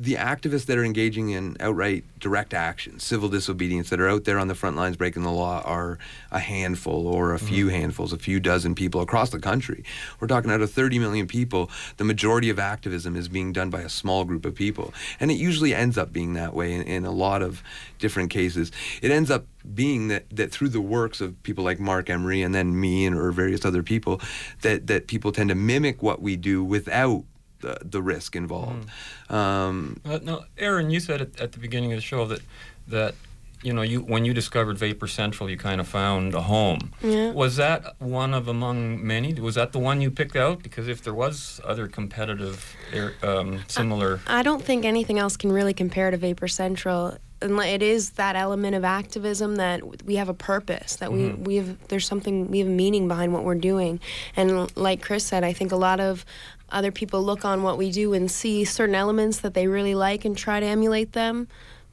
[0.00, 4.38] the activists that are engaging in outright direct action, civil disobedience, that are out there
[4.38, 5.98] on the front lines breaking the law are
[6.30, 7.76] a handful or a few mm-hmm.
[7.76, 9.84] handfuls, a few dozen people across the country.
[10.20, 13.80] We're talking out of 30 million people, the majority of activism is being done by
[13.82, 14.94] a small group of people.
[15.20, 17.62] And it usually ends up being that way in, in a lot of
[17.98, 18.72] different cases.
[19.00, 22.54] It ends up being that, that through the works of people like Marc Emery and
[22.54, 24.20] then me and or various other people,
[24.62, 27.24] that, that people tend to mimic what we do without
[27.62, 28.88] the, the risk involved.
[29.30, 32.40] Um, Uh, no, Aaron, you said at, at the beginning of the show that
[32.88, 33.14] that
[33.62, 36.92] you know you when you discovered Vapor Central, you kind of found a home.
[37.00, 37.30] Yeah.
[37.30, 39.32] Was that one of among many?
[39.34, 40.62] Was that the one you picked out?
[40.62, 42.76] Because if there was other competitive,
[43.22, 44.20] um, similar.
[44.26, 47.16] I don't think anything else can really compare to Vapor Central.
[47.42, 51.56] And it is that element of activism that we have a purpose, that we we
[51.56, 54.00] have there's something we have meaning behind what we're doing.
[54.36, 56.24] And like Chris said, I think a lot of
[56.70, 60.24] other people look on what we do and see certain elements that they really like
[60.24, 61.48] and try to emulate them,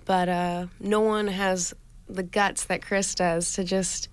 [0.05, 1.73] but uh, no one has
[2.07, 4.09] the guts that Chris does to just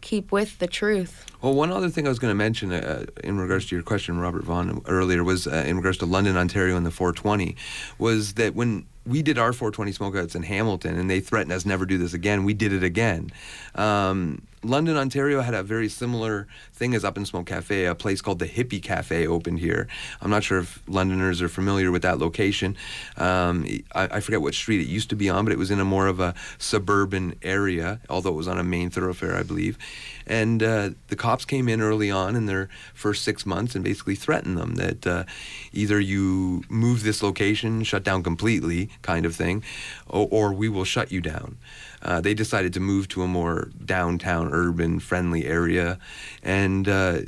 [0.00, 1.26] keep with the truth.
[1.42, 4.18] Well, one other thing I was going to mention uh, in regards to your question,
[4.18, 7.56] Robert Vaughn, earlier was uh, in regards to London, Ontario, and the 420,
[7.98, 11.86] was that when we did our 420 smokeouts in Hamilton and they threatened us never
[11.86, 13.30] do this again, we did it again.
[13.74, 18.22] Um, London, Ontario had a very similar thing as Up in Smoke Cafe, a place
[18.22, 19.86] called the Hippie Cafe opened here.
[20.22, 22.76] I'm not sure if Londoners are familiar with that location.
[23.16, 25.80] Um, I, I forget what street it used to be on, but it was in
[25.80, 29.76] a more of a suburban area, although it was on a main thoroughfare, I believe.
[30.26, 34.14] And uh, the cops came in early on in their first six months and basically
[34.14, 35.24] threatened them that uh,
[35.72, 39.62] either you move this location, shut down completely, kind of thing,
[40.08, 41.58] or, or we will shut you down.
[42.04, 45.98] Uh, they decided to move to a more downtown, urban, friendly area.
[46.42, 47.20] And uh,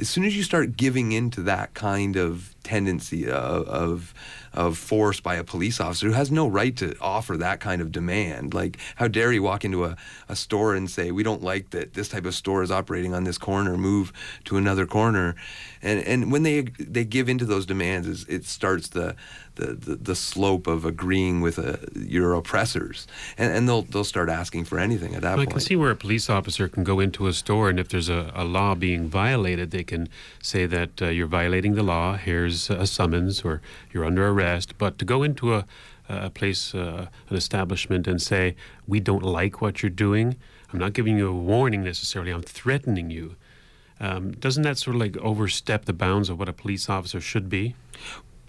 [0.00, 4.14] as soon as you start giving into that kind of tendency of, of
[4.56, 7.92] of force by a police officer who has no right to offer that kind of
[7.92, 8.54] demand.
[8.54, 9.96] Like, how dare you walk into a,
[10.30, 13.24] a store and say, we don't like that this type of store is operating on
[13.24, 14.14] this corner, move
[14.46, 15.36] to another corner.
[15.82, 19.14] And, and when they they give into those demands, it starts the,
[19.56, 23.06] the, the, the slope of agreeing with uh, your oppressors.
[23.36, 25.90] And, and they'll, they'll start asking for anything at that Well, I can see where
[25.90, 29.08] a police officer can go into a store, and if there's a, a law being
[29.08, 30.08] violated, they can
[30.40, 32.16] say that uh, you're violating the law.
[32.16, 33.60] Here's a summons, or
[33.92, 34.78] you're under arrest.
[34.78, 35.66] But to go into a,
[36.08, 40.36] a place, uh, an establishment, and say we don't like what you're doing,
[40.72, 42.30] I'm not giving you a warning necessarily.
[42.30, 43.36] I'm threatening you.
[43.98, 47.48] Um, doesn't that sort of like overstep the bounds of what a police officer should
[47.48, 47.74] be?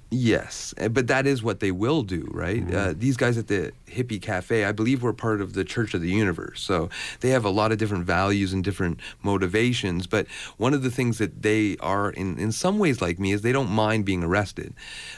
[0.10, 2.74] Yes, eh, but that is what they will do, right?
[2.74, 6.00] Uh, these guys at the Hippie Cafe, I believe, were part of the Church of
[6.00, 6.62] the Universe.
[6.62, 6.90] So
[7.20, 10.08] they have a lot of different values and different motivations.
[10.08, 13.42] But one of the things that they are, in, in some ways, like me, is
[13.42, 14.74] they don't mind being arrested.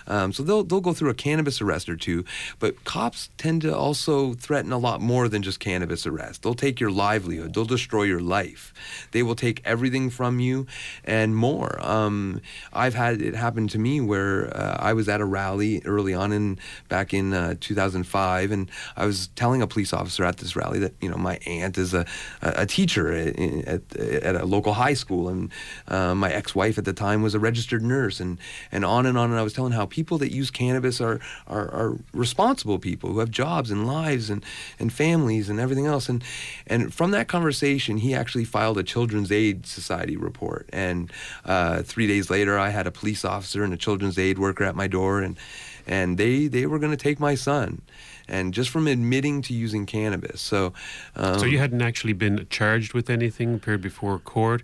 [0.07, 2.25] Um, so they'll, they'll go through a cannabis arrest or two.
[2.57, 6.41] But cops tend to also threaten a lot more than just cannabis arrest.
[6.41, 8.73] They'll take your livelihood, they'll destroy your life,
[9.11, 10.65] they will take everything from you
[11.03, 11.79] and more.
[11.85, 12.41] Um,
[12.73, 16.31] I've had it happen to me where uh, I was at a rally early on
[16.31, 20.79] in back in uh, 2005, and I was telling a police officer at this rally
[20.79, 22.05] that you know my aunt is a,
[22.41, 25.51] a, teacher at, at, at a local high school, and
[25.87, 28.39] uh, my ex-wife at the time was a registered nurse, and
[28.71, 29.31] and on and on.
[29.31, 33.19] And I was telling how people that use cannabis are are, are responsible people who
[33.19, 34.43] have jobs and lives and
[34.79, 36.23] and families and everything else, and
[36.67, 41.11] and from that conversation, he actually filed a Children's Aid Society report, and
[41.45, 44.75] uh, three days later, I had a police officer and a Children's Aid worker at
[44.75, 45.37] my door, and
[45.85, 47.81] and they they were going to take my son,
[48.27, 50.39] and just from admitting to using cannabis.
[50.39, 50.73] So,
[51.15, 54.63] um, so you hadn't actually been charged with anything, appeared before court,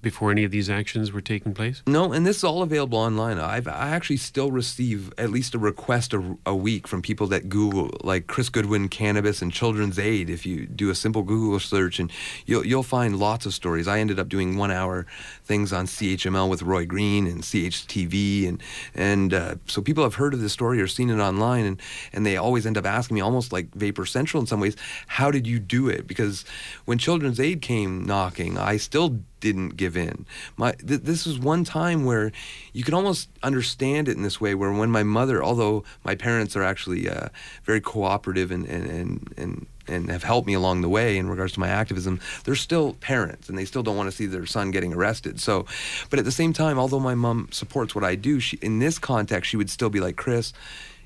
[0.00, 1.82] before any of these actions were taking place?
[1.86, 3.38] No, and this is all available online.
[3.38, 7.48] I've I actually still receive at least a request a, a week from people that
[7.48, 10.30] Google like Chris Goodwin cannabis and Children's Aid.
[10.30, 12.10] If you do a simple Google search, and
[12.46, 13.88] you'll you'll find lots of stories.
[13.88, 15.06] I ended up doing one hour
[15.44, 18.62] things on CHML with Roy Green and CHTV, and
[18.94, 21.80] and uh, so people have heard of this story or seen it online, and
[22.12, 25.30] and they always end up asking me, almost like Vapor Central in some ways, how
[25.30, 26.06] did you do it?
[26.06, 26.44] Because
[26.84, 30.26] when Children's Aid came knocking, I still didn't give in.
[30.56, 32.32] My th- this was one time where
[32.72, 36.56] you could almost understand it in this way, where when my mother, although my parents
[36.56, 37.28] are actually uh,
[37.64, 41.54] very cooperative and and and and and have helped me along the way in regards
[41.54, 44.70] to my activism, they're still parents and they still don't want to see their son
[44.70, 45.40] getting arrested.
[45.40, 45.66] So,
[46.10, 48.98] but at the same time, although my mom supports what I do, she, in this
[48.98, 50.52] context, she would still be like, Chris,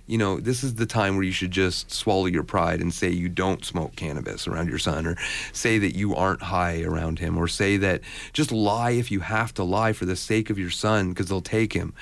[0.07, 3.09] you know, this is the time where you should just swallow your pride and say
[3.09, 5.17] you don't smoke cannabis around your son, or
[5.53, 8.01] say that you aren't high around him, or say that
[8.33, 11.41] just lie if you have to lie for the sake of your son because they'll
[11.41, 11.95] take him.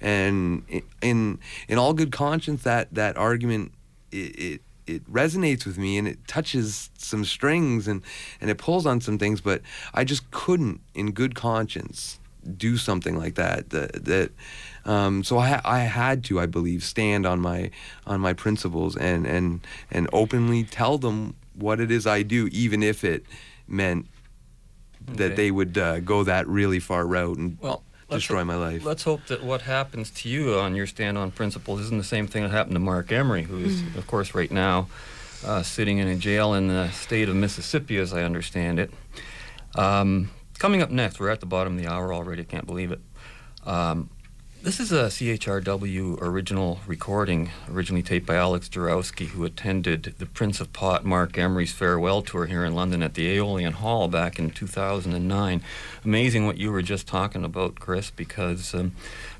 [0.00, 0.64] And
[1.00, 3.72] in in all good conscience, that that argument
[4.12, 8.02] it, it it resonates with me and it touches some strings and
[8.40, 9.62] and it pulls on some things, but
[9.94, 12.18] I just couldn't, in good conscience,
[12.56, 13.70] do something like that.
[13.70, 14.32] That that.
[14.86, 17.70] Um, so I, I had to, I believe, stand on my
[18.06, 22.82] on my principles and and and openly tell them what it is I do, even
[22.82, 23.24] if it
[23.68, 24.06] meant
[25.06, 28.84] that they would uh, go that really far route and Well, destroy hope- my life.
[28.84, 32.26] Let's hope that what happens to you on your stand on principles isn't the same
[32.26, 33.96] thing that happened to Marc Emery, who is, Mm.
[33.96, 34.88] of course, right now
[35.44, 38.90] uh, sitting in a jail in the state of Mississippi, as I understand it.
[39.74, 42.42] Um, coming up next, we're at the bottom of the hour already.
[42.42, 43.00] I can't believe it.
[43.64, 44.10] Um,
[44.66, 50.60] this is a CHRW original recording, originally taped by Alex Jarowski, who attended the Prince
[50.60, 54.50] of Pot Marc Emery's farewell tour here in London at the Aeolian Hall back in
[54.50, 55.62] 2009.
[56.04, 58.90] Amazing what you were just talking about, Chris, because um,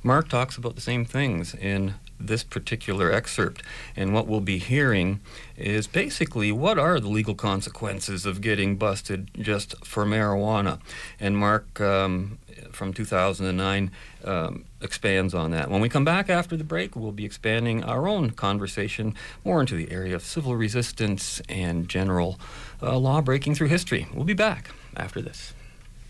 [0.04, 3.64] Marc talks about the same things in this particular excerpt.
[3.96, 5.18] And what we'll be hearing
[5.56, 10.78] is basically what are the legal consequences of getting busted just for marijuana.
[11.18, 12.38] And Marc, um,
[12.76, 13.90] from 2009,
[14.24, 15.70] um, expands on that.
[15.70, 19.74] When we come back after the break, we'll be expanding our own conversation more into
[19.74, 22.38] the area of civil resistance and general
[22.82, 24.06] uh, law breaking through history.
[24.14, 25.54] We'll be back after this.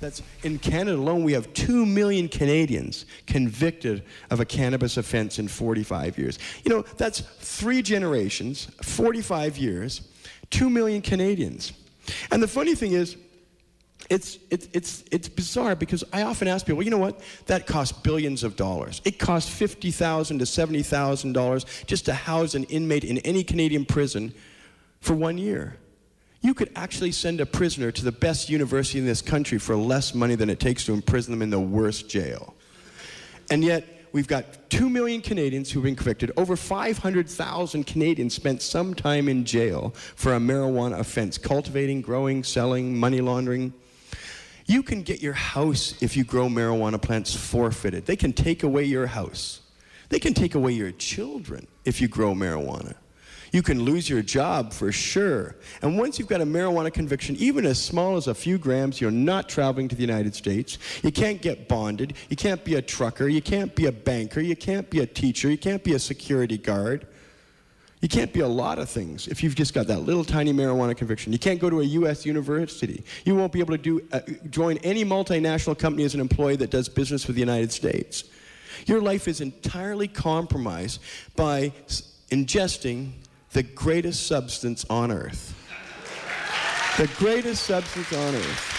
[0.00, 5.48] That's in Canada alone, we have 2 million Canadians convicted of a cannabis offense in
[5.48, 6.38] 45 years.
[6.64, 10.02] You know, that's three generations, 45 years,
[10.50, 11.72] 2 million Canadians.
[12.30, 13.16] And the funny thing is,
[14.08, 17.20] it's, it's, it's, it's bizarre because I often ask people, well, you know what?
[17.46, 19.02] That costs billions of dollars.
[19.04, 24.32] It costs 50,000 to $70,000 just to house an inmate in any Canadian prison
[25.00, 25.76] for one year.
[26.40, 30.14] You could actually send a prisoner to the best university in this country for less
[30.14, 32.54] money than it takes to imprison them in the worst jail.
[33.50, 36.30] And yet, we've got 2 million Canadians who've been convicted.
[36.36, 42.96] Over 500,000 Canadians spent some time in jail for a marijuana offense cultivating, growing, selling,
[42.96, 43.72] money laundering.
[44.66, 48.06] You can get your house, if you grow marijuana plants, forfeited.
[48.06, 49.60] They can take away your house.
[50.08, 52.94] They can take away your children if you grow marijuana.
[53.52, 55.56] You can lose your job for sure.
[55.82, 59.10] And once you've got a marijuana conviction, even as small as a few grams, you're
[59.10, 60.78] not traveling to the United States.
[61.02, 62.14] You can't get bonded.
[62.28, 63.28] You can't be a trucker.
[63.28, 64.40] You can't be a banker.
[64.40, 65.48] You can't be a teacher.
[65.48, 67.06] You can't be a security guard.
[68.06, 70.96] You can't be a lot of things if you've just got that little tiny marijuana
[70.96, 71.32] conviction.
[71.32, 72.24] You can't go to a U.S.
[72.24, 73.02] university.
[73.24, 76.70] You won't be able to do, uh, join any multinational company as an employee that
[76.70, 78.22] does business with the United States.
[78.86, 81.02] Your life is entirely compromised
[81.34, 81.72] by
[82.30, 83.10] ingesting
[83.50, 85.52] the greatest substance on earth.
[86.98, 88.72] The greatest substance on earth.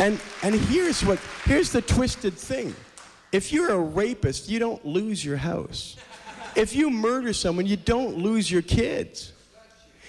[0.00, 2.76] And, and here's, what, here's the twisted thing.
[3.32, 5.96] If you're a rapist, you don't lose your house.
[6.56, 9.32] If you murder someone, you don't lose your kids.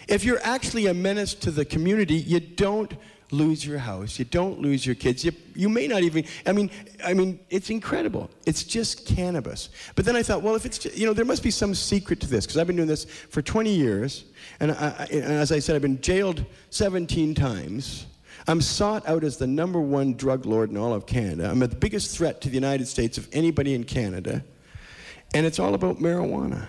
[0.07, 2.93] If you're actually a menace to the community, you don't
[3.31, 4.19] lose your house.
[4.19, 5.25] You don't lose your kids.
[5.25, 6.69] You, you may not even, I mean,
[7.03, 8.29] I mean, it's incredible.
[8.45, 9.69] It's just cannabis.
[9.95, 12.27] But then I thought, well, if it's, you know, there must be some secret to
[12.27, 14.25] this, because I've been doing this for 20 years.
[14.59, 18.05] And, I, and as I said, I've been jailed 17 times.
[18.47, 21.49] I'm sought out as the number one drug lord in all of Canada.
[21.49, 24.43] I'm the biggest threat to the United States of anybody in Canada.
[25.33, 26.67] And it's all about marijuana.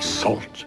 [0.00, 0.64] Salt.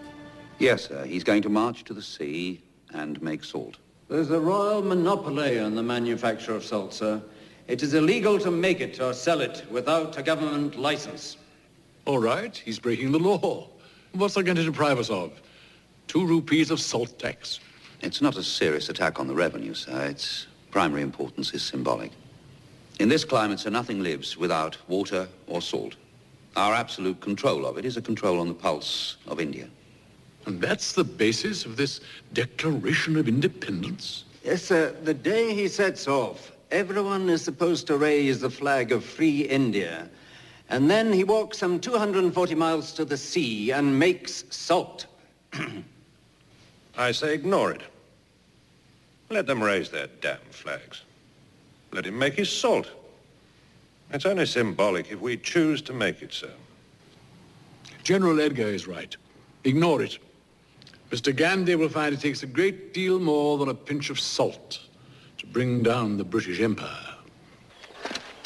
[0.58, 1.04] Yes, sir.
[1.04, 2.62] He's going to march to the sea
[2.92, 3.78] and make salt.
[4.08, 7.20] There's a royal monopoly on the manufacture of salt, sir.
[7.66, 11.38] It is illegal to make it or sell it without a government license.
[12.04, 13.68] All right, he's breaking the law.
[14.12, 15.32] What's that going to deprive us of?
[16.06, 17.60] Two rupees of salt tax.
[18.02, 20.04] It's not a serious attack on the revenue, sir.
[20.04, 22.12] Its primary importance is symbolic.
[23.00, 25.96] In this climate, sir, nothing lives without water or salt.
[26.56, 29.68] Our absolute control of it is a control on the pulse of India.
[30.46, 32.00] And that's the basis of this
[32.34, 34.24] Declaration of Independence?
[34.44, 34.94] Yes, sir.
[35.02, 40.10] The day he sets off, everyone is supposed to raise the flag of free India.
[40.68, 45.06] And then he walks some 240 miles to the sea and makes salt.
[46.98, 47.82] I say ignore it.
[49.30, 51.02] Let them raise their damn flags.
[51.92, 52.90] Let him make his salt.
[54.10, 56.50] It's only symbolic if we choose to make it so.
[58.02, 59.16] General Edgar is right.
[59.62, 60.18] Ignore it.
[61.10, 61.34] Mr.
[61.34, 64.80] Gandhi will find it takes a great deal more than a pinch of salt
[65.44, 67.14] to bring down the British Empire.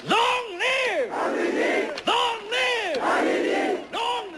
[0.05, 1.11] Long live!
[1.11, 2.03] Long live!
[2.07, 2.97] Long live!
[3.93, 4.33] Long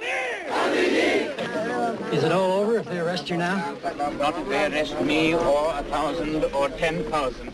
[0.00, 2.12] live!
[2.12, 3.76] Is it all over if they arrest you now?
[4.18, 7.52] Not if they arrest me or a thousand or ten thousand.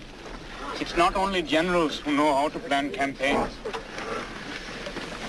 [0.80, 3.52] It's not only generals who know how to plan campaigns.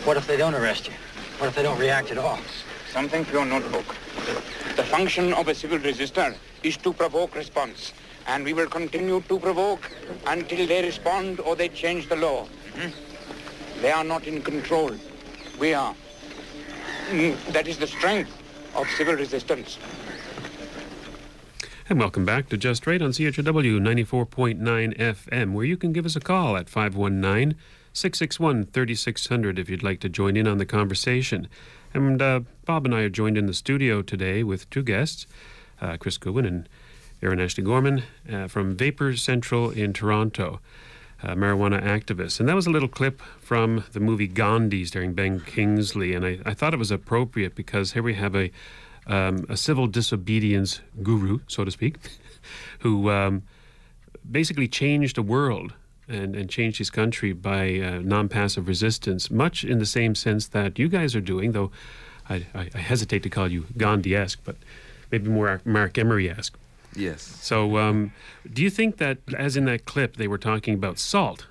[0.03, 0.93] What if they don't arrest you?
[1.37, 2.39] What if they don't react at all?
[2.91, 3.95] Something for your notebook.
[4.75, 7.93] The function of a civil resistor is to provoke response.
[8.27, 9.89] And we will continue to provoke
[10.25, 12.47] until they respond or they change the law.
[12.75, 12.91] Mhm.
[13.81, 14.91] They are not in control.
[15.59, 15.95] We are.
[17.09, 18.31] Mm, That is the strength
[18.75, 19.77] of civil resistance.
[21.89, 26.17] And welcome back to Just Right on CHRW 94.9 FM, where you can give us
[26.17, 27.55] a call at 519
[27.93, 31.47] 661 3600 if you'd like to join in on the conversation.
[31.97, 35.25] And uh, Bob and I are joined in the studio today with two guests,
[35.81, 36.69] uh, Chris Goodwin and
[37.23, 40.59] Aaron Ashley Gorman uh, from Vapor Central in Toronto,
[41.23, 42.39] marijuana activists.
[42.39, 46.13] And that was a little clip from the movie Gandhi starring Ben Kingsley.
[46.13, 48.51] And I, I thought it was appropriate because here we have a,
[49.07, 51.97] um, a civil disobedience guru, so to speak,
[52.79, 53.41] who um,
[54.29, 55.73] basically changed the world
[56.07, 60.47] and, and changed his country by uh, non passive resistance, much in the same sense
[60.47, 61.71] that you guys are doing, though
[62.29, 64.55] I, I, I hesitate to call you Gandhi esque, but
[65.11, 66.57] maybe more Marc Emery esque.
[66.95, 67.21] Yes.
[67.21, 68.11] So, um,
[68.51, 71.45] do you think that, as in that clip, they were talking about salt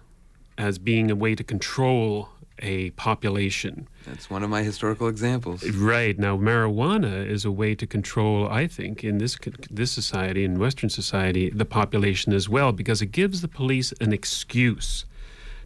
[0.59, 2.31] as being a way to control
[2.61, 3.89] a population?
[4.07, 5.63] That's one of my historical examples.
[5.71, 8.49] Right now, marijuana is a way to control.
[8.49, 9.37] I think in this
[9.71, 14.13] this society, in Western society, the population as well, because it gives the police an
[14.13, 15.05] excuse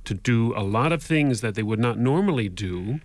[0.04, 3.00] to do a lot of things that they would not normally do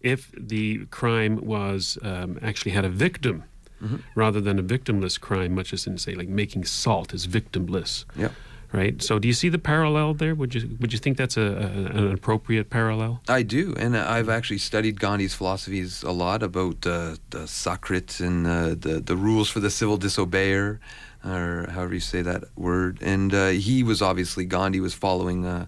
[0.00, 3.44] if the crime was um, actually had a victim.
[3.82, 4.00] Mhm.
[4.16, 8.04] Rather than a victimless crime, much as in say like making salt is victimless.
[8.16, 8.32] Yep.
[8.72, 9.02] Right?
[9.02, 10.34] So, do you see the parallel there?
[10.34, 13.20] Would you would you think that's a, a an appropriate parallel?
[13.28, 18.46] I do, and I've actually studied Gandhi's philosophies a lot about uh, the Sakrit and
[18.46, 20.78] uh, the the rules for the civil disobeyer,
[21.24, 22.98] or however you say that word.
[23.02, 25.66] And uh, he was obviously Gandhi was following uh,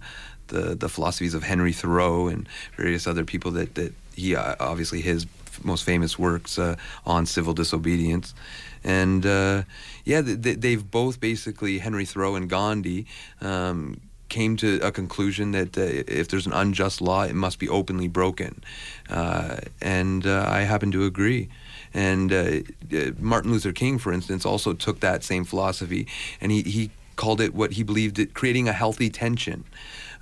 [0.48, 5.00] the the philosophies of Henry Thoreau and various other people that that he uh, obviously
[5.00, 5.26] his
[5.62, 8.34] most famous works uh, on civil disobedience.
[8.82, 9.62] And uh,
[10.04, 13.06] yeah, they, they've both basically Henry Thoreau and Gandhi.
[13.40, 17.68] Um, came to a conclusion that uh, if there's an unjust law, it must be
[17.68, 18.62] openly broken.
[19.10, 21.48] Uh, and uh, I happen to agree.
[21.92, 22.60] And uh,
[22.96, 26.06] uh, Martin Luther King, for instance, also took that same philosophy
[26.40, 29.64] and he, he called it what he believed it creating a healthy tension.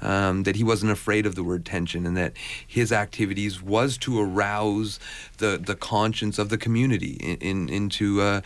[0.00, 2.34] Um, that he wasn't afraid of the word tension and that
[2.64, 5.00] his activities was to arouse
[5.38, 8.40] the, the conscience of the community in, in into uh,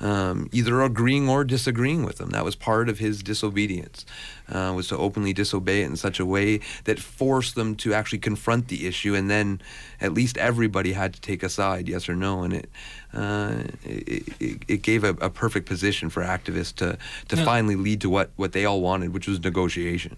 [0.00, 2.30] um, either agreeing or disagreeing with them.
[2.30, 4.04] That was part of his disobedience,
[4.50, 8.18] uh, was to openly disobey it in such a way that forced them to actually
[8.18, 9.60] confront the issue, and then
[10.00, 12.70] at least everybody had to take a side, yes or no, and it
[13.14, 16.98] uh, it, it, it, gave a, a, perfect position for activists to
[17.28, 20.16] to finally lead to what what they all wanted, which was negotiation.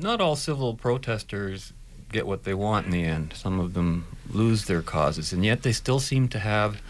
[0.00, 1.72] Not all civil protesters
[2.12, 3.32] get what they want in the end.
[3.34, 6.80] Some of them lose their causes, and yet they still seem to have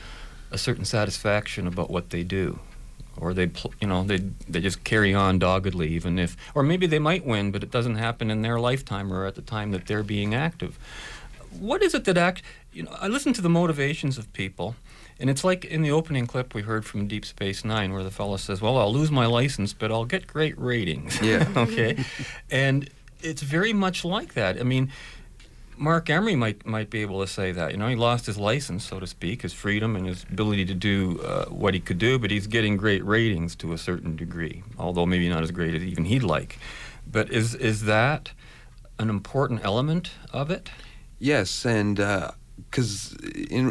[0.51, 2.59] a certain satisfaction about what they do
[3.17, 3.51] or they
[3.81, 7.51] you know they they just carry on doggedly even if or maybe they might win
[7.51, 10.79] but it doesn't happen in their lifetime or at the time that they're being active
[11.59, 12.43] what is it that act
[12.73, 14.77] you know i listen to the motivations of people
[15.19, 18.11] and it's like in the opening clip we heard from Deep Space Nine, where the
[18.11, 21.49] fellow says, "Well, I'll lose my license, but I'll get great ratings." Yeah.
[21.57, 22.05] okay.
[22.51, 22.91] and
[23.23, 24.59] it's very much like that.
[24.59, 24.93] I mean,
[25.77, 27.71] Marc Emery might might be able to say that.
[27.73, 30.75] You know, he lost his license, so to speak, his freedom and his ability to
[30.75, 34.63] do uh, what he could do, but he's getting great ratings to a certain degree,
[34.79, 36.59] although maybe not as great as even he'd like.
[37.07, 38.33] But is is that
[38.99, 40.71] an important element of it?
[41.19, 42.33] Yes, and uh,
[42.71, 43.17] because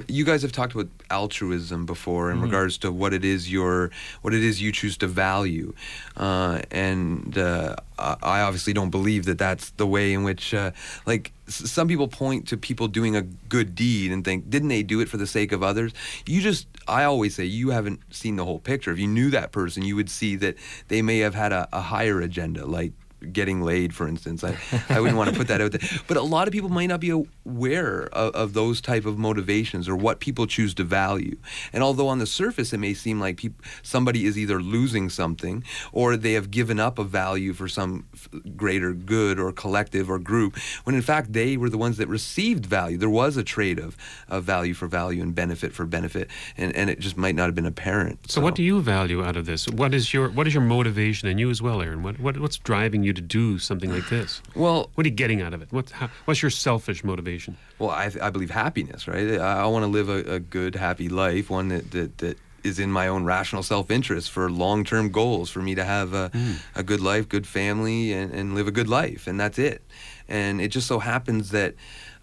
[0.07, 2.45] you guys have talked about altruism before in mm-hmm.
[2.45, 5.73] regards to what it is your what it is you choose to value,
[6.17, 10.71] uh, and uh, I obviously don't believe that that's the way in which uh,
[11.05, 14.99] like some people point to people doing a good deed and think didn't they do
[14.99, 15.93] it for the sake of others?
[16.25, 18.91] You just i always say you haven't seen the whole picture.
[18.91, 20.55] If you knew that person you would see that
[20.87, 22.93] they may have had a, a higher agenda like
[23.33, 24.43] getting laid, for instance.
[24.43, 24.57] I,
[24.89, 25.81] I wouldn't want to put that out there.
[26.07, 29.89] But a lot of people might not be aware of, of, those type of motivations
[29.89, 31.37] or what people choose to value.
[31.73, 35.63] And although on the surface it may seem like peop- somebody is either losing something
[35.91, 38.07] or they have given up a value for some
[38.55, 42.65] greater good or collective or group, when in fact they were the ones that received
[42.65, 42.97] value.
[42.97, 43.97] There was a trade of,
[44.29, 47.55] of value for value and benefit for benefit, and, and it just might not have
[47.55, 48.31] been apparent.
[48.31, 49.67] So, so what do you value out of this?
[49.67, 52.03] What is your what is your motivation, and you as well, Aaron?
[52.03, 54.41] What, what what's driving you to do something like this?
[54.55, 55.67] Well, what are you getting out of it?
[55.71, 57.57] What's how, what's your selfish motivation?
[57.79, 59.39] Well, I, I believe happiness, right?
[59.39, 62.79] I, I want to live a, a, good, happy life, one that that, that is
[62.79, 66.57] in my own rational self-interest for long-term goals for me to have a, mm.
[66.73, 69.83] a good life good family and, and live a good life and that's it
[70.27, 71.75] and it just so happens that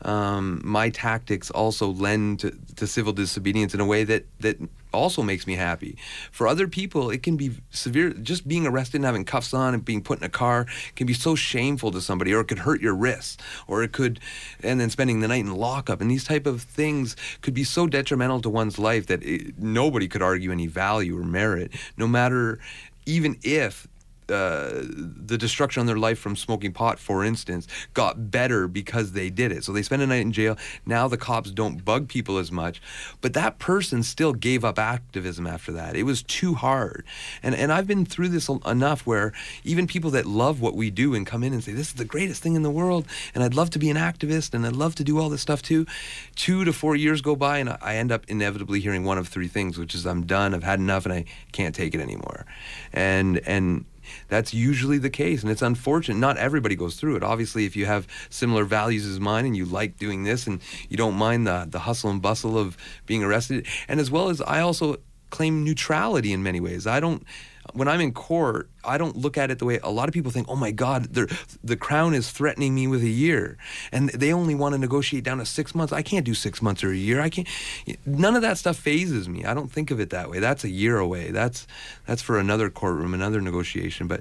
[0.03, 4.59] um, my tactics also lend to, to, civil disobedience in a way that that
[4.93, 5.97] also makes me happy.
[6.31, 8.11] For other people, it can be severe.
[8.11, 10.67] Just being arrested and having cuffs on and being put in a car
[10.97, 13.37] can be so shameful to somebody, or it could hurt your wrists,
[13.67, 14.21] or it could,
[14.63, 17.87] and then spending the night in lockup, and these type of things could be so
[17.87, 22.59] detrimental to one's life that it, nobody could argue any value or merit, no matter
[23.07, 23.89] even if
[24.33, 29.53] the destruction on their life from smoking pot, for instance, got better because they did
[29.53, 29.65] it.
[29.65, 30.57] So they spend a night in jail.
[30.87, 32.81] Now the cops don't bug people as much,
[33.21, 35.97] but that person still gave up activism after that.
[35.97, 37.05] It was too hard,
[37.43, 39.33] and and I've been through this enough where
[39.65, 42.05] even people that love what we do and come in and say this is the
[42.05, 44.95] greatest thing in the world, and I'd love to be an activist and I'd love
[44.97, 45.87] to do all this stuff too.
[46.35, 49.49] Two to four years go by, and I end up inevitably hearing one of three
[49.49, 52.47] things, which is I'm done, I've had enough, and I can't take it anymore,
[52.93, 53.85] and and
[54.29, 56.19] that's usually the case, and it's unfortunate.
[56.19, 57.23] Not everybody goes through it.
[57.23, 60.97] Obviously, if you have similar values as mine and you like doing this and you
[60.97, 64.61] don't mind the the hustle and bustle of being arrested, and as well as I
[64.61, 64.97] also
[65.31, 66.87] claim neutrality in many ways.
[66.87, 67.25] I don't
[67.73, 70.31] when I'm in court, I don't look at it the way a lot of people
[70.31, 70.47] think.
[70.49, 73.57] Oh my God, the crown is threatening me with a year,
[73.91, 75.93] and they only want to negotiate down to six months.
[75.93, 77.21] I can't do six months or a year.
[77.21, 77.49] I can't.
[78.05, 79.45] None of that stuff phases me.
[79.45, 80.39] I don't think of it that way.
[80.39, 81.31] That's a year away.
[81.31, 81.67] That's
[82.07, 84.07] that's for another courtroom, another negotiation.
[84.07, 84.21] But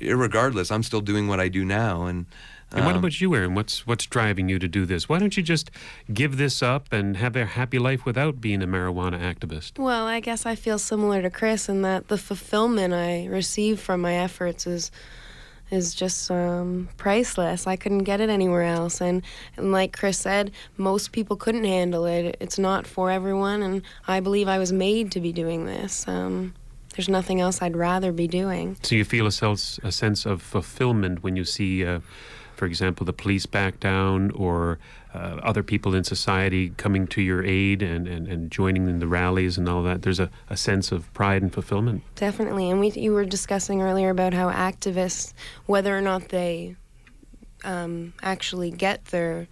[0.00, 2.26] regardless, I'm still doing what I do now, and
[2.72, 3.54] and what um, about you, Aaron?
[3.54, 5.08] What's what's driving you to do this?
[5.08, 5.70] Why don't you just
[6.12, 9.78] give this up and have a happy life without being a marijuana activist?
[9.78, 14.00] Well, I guess I feel similar to Chris in that the fulfillment I receive from
[14.00, 14.90] my efforts is
[15.70, 17.66] is just um, priceless.
[17.66, 19.00] I couldn't get it anywhere else.
[19.00, 19.22] And,
[19.56, 22.36] and like Chris said, most people couldn't handle it.
[22.40, 26.06] It's not for everyone, and I believe I was made to be doing this.
[26.08, 26.54] Um,
[26.96, 28.76] there's nothing else I'd rather be doing.
[28.82, 32.00] So you feel a, sense, a sense of fulfillment when you see, uh,
[32.60, 34.78] for example, the police back down or
[35.14, 39.06] uh, other people in society coming to your aid and, and, and joining in the
[39.06, 40.02] rallies and all that.
[40.02, 42.02] There's a, a sense of pride and fulfillment.
[42.16, 42.70] Definitely.
[42.70, 45.32] And we, you were discussing earlier about how activists,
[45.64, 46.76] whether or not they
[47.64, 49.48] um, actually get their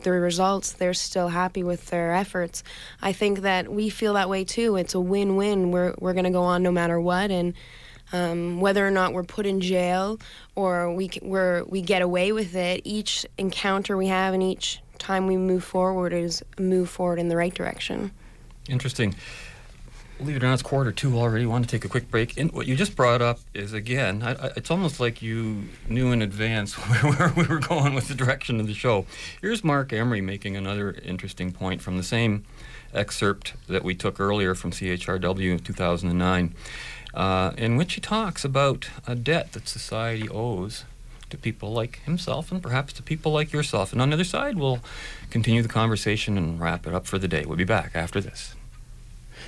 [0.00, 2.62] the results, they're still happy with their efforts.
[3.00, 4.76] I think that we feel that way too.
[4.76, 5.70] It's a win-win.
[5.70, 7.54] We're we're going to go on no matter what, and
[8.12, 10.18] um, whether or not we're put in jail
[10.54, 12.82] or we we're, we get away with it.
[12.84, 17.28] Each encounter we have and each time we move forward is a move forward in
[17.28, 18.10] the right direction.
[18.68, 19.14] Interesting.
[20.18, 21.46] Believe it or not, it's quarter two already.
[21.46, 22.36] Want to take a quick break.
[22.36, 26.10] And what you just brought up is again, I, I, it's almost like you knew
[26.10, 29.06] in advance where we were going with the direction of the show.
[29.40, 32.44] Here's Marc Emery making another interesting point from the same
[32.92, 36.54] excerpt that we took earlier from CHRW in 2009,
[37.14, 40.84] uh, in which he talks about a debt that society owes
[41.30, 43.92] to people like himself and perhaps to people like yourself.
[43.92, 44.80] And on the other side, we'll
[45.30, 47.44] continue the conversation and wrap it up for the day.
[47.44, 48.54] We'll be back after this.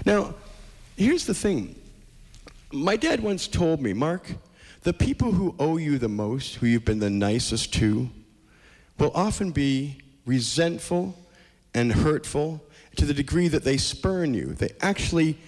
[0.05, 0.35] Now,
[0.97, 1.75] here's the thing.
[2.73, 4.35] My dad once told me, Marc,
[4.83, 8.11] the people who owe you the most, who you've been the nicest to,
[8.99, 9.97] will often be
[10.27, 11.17] resentful
[11.75, 12.63] and hurtful
[12.97, 14.47] to the degree that they spurn you.
[14.47, 15.39] They actually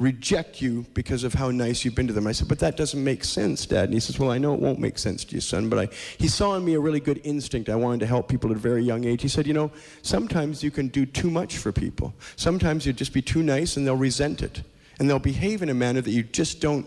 [0.00, 2.26] reject you because of how nice you've been to them.
[2.26, 3.84] I said, but that doesn't make sense, Dad.
[3.84, 5.88] And he says, well, I know it won't make sense to you, son, but I,
[6.16, 7.68] he saw in me a really good instinct.
[7.68, 9.20] I wanted to help people at a very young age.
[9.20, 9.70] He said, you know,
[10.00, 12.14] sometimes you can do too much for people.
[12.36, 14.62] Sometimes you just be too nice and they'll resent it.
[14.98, 16.86] And they'll behave in a manner that you just don't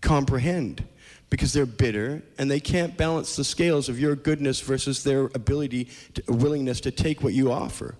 [0.00, 0.82] comprehend
[1.28, 5.88] because they're bitter and they can't balance the scales of your goodness versus their ability,
[6.14, 7.96] to, willingness to take what you offer.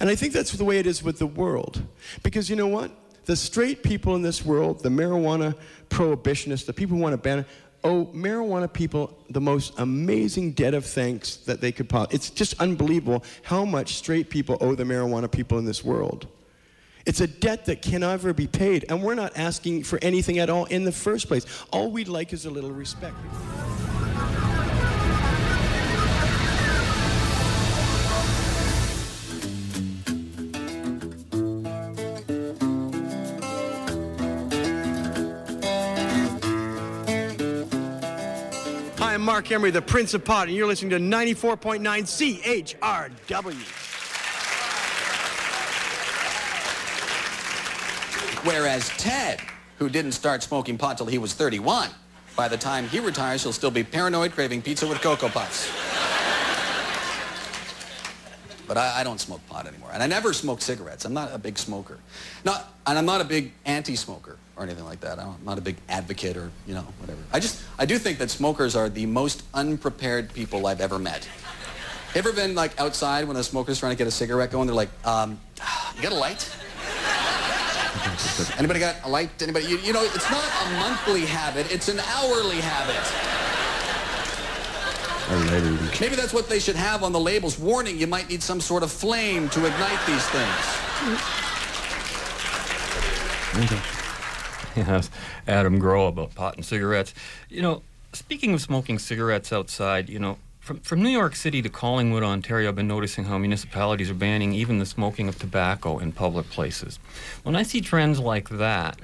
[0.00, 1.82] And I think that's the way it is with the world.
[2.22, 2.90] Because you know what?
[3.24, 5.54] The straight people in this world, the marijuana
[5.88, 7.46] prohibitionists, the people who want to ban it,
[7.82, 12.16] owe marijuana people the most amazing debt of thanks that they could possibly.
[12.16, 16.26] It's just unbelievable how much straight people owe the marijuana people in this world.
[17.06, 20.48] It's a debt that can never be paid, and we're not asking for anything at
[20.48, 21.44] all in the first place.
[21.70, 23.14] All we'd like is a little respect.
[39.44, 43.54] Marc Emery, the Prince of Pot, and you're listening to 94.9 CHRW.
[48.46, 49.42] Whereas Ted,
[49.78, 51.90] who didn't start smoking pot till he was 31,
[52.34, 55.83] by the time he retires, he'll still be paranoid, craving pizza with Cocoa Puffs.
[58.66, 59.90] But I, I, don't smoke pot anymore.
[59.92, 61.04] And I never smoked cigarettes.
[61.04, 61.98] I'm not a big smoker.
[62.44, 65.18] Not, and I'm not a big anti-smoker or anything like that.
[65.18, 67.20] I'm not a big advocate or, you know, whatever.
[67.32, 71.28] I just, I do think that smokers are the most unprepared people I've ever met.
[72.14, 74.66] Ever been, like, outside when a smoker's trying to get a cigarette going?
[74.66, 75.40] They're like, um,
[75.96, 76.48] you got a light?
[78.58, 79.42] Anybody got a light?
[79.42, 79.66] Anybody?
[79.66, 81.72] You, you know, it's not a monthly habit.
[81.72, 83.33] It's an hourly habit.
[86.00, 87.58] Maybe that's what they should have on the labels.
[87.58, 91.40] Warning, you might need some sort of flame to ignite these things.
[94.76, 95.08] Yes,
[95.46, 97.14] Adam Growe about pot and cigarettes.
[97.48, 101.68] You know, speaking of smoking cigarettes outside, you know, from, from New York City to
[101.68, 106.10] Collingwood, Ontario, I've been noticing how municipalities are banning even the smoking of tobacco in
[106.10, 106.98] public places.
[107.42, 108.98] When I see trends like that,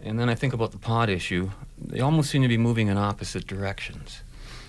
[0.00, 2.98] and then I think about the pot issue, they almost seem to be moving in
[2.98, 4.20] opposite directions.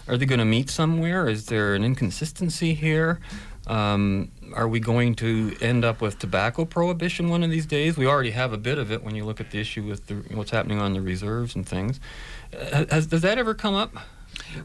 [0.07, 1.27] Are they going to meet somewhere?
[1.27, 3.19] Is there an inconsistency here?
[3.67, 7.97] Um, are we going to end up with tobacco prohibition one of these days?
[7.97, 10.15] We already have a bit of it when you look at the issue with the,
[10.35, 11.99] what's happening on the reserves and things.
[12.53, 13.95] Uh, has, does that ever come up?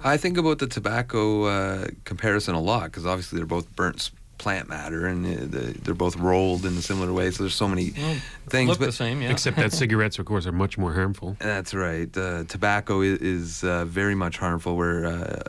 [0.05, 4.11] I think about the tobacco uh, comparison a lot because obviously they're both burnt
[4.41, 7.31] plant matter, and uh, they're both rolled in a similar way.
[7.31, 8.17] So there's so many well,
[8.49, 8.69] things.
[8.69, 9.31] Look but, the same, yeah.
[9.31, 11.37] Except that cigarettes, of course, are much more harmful.
[11.39, 12.09] That's right.
[12.17, 14.77] Uh, tobacco is, is uh, very much harmful.
[14.77, 15.43] Where uh,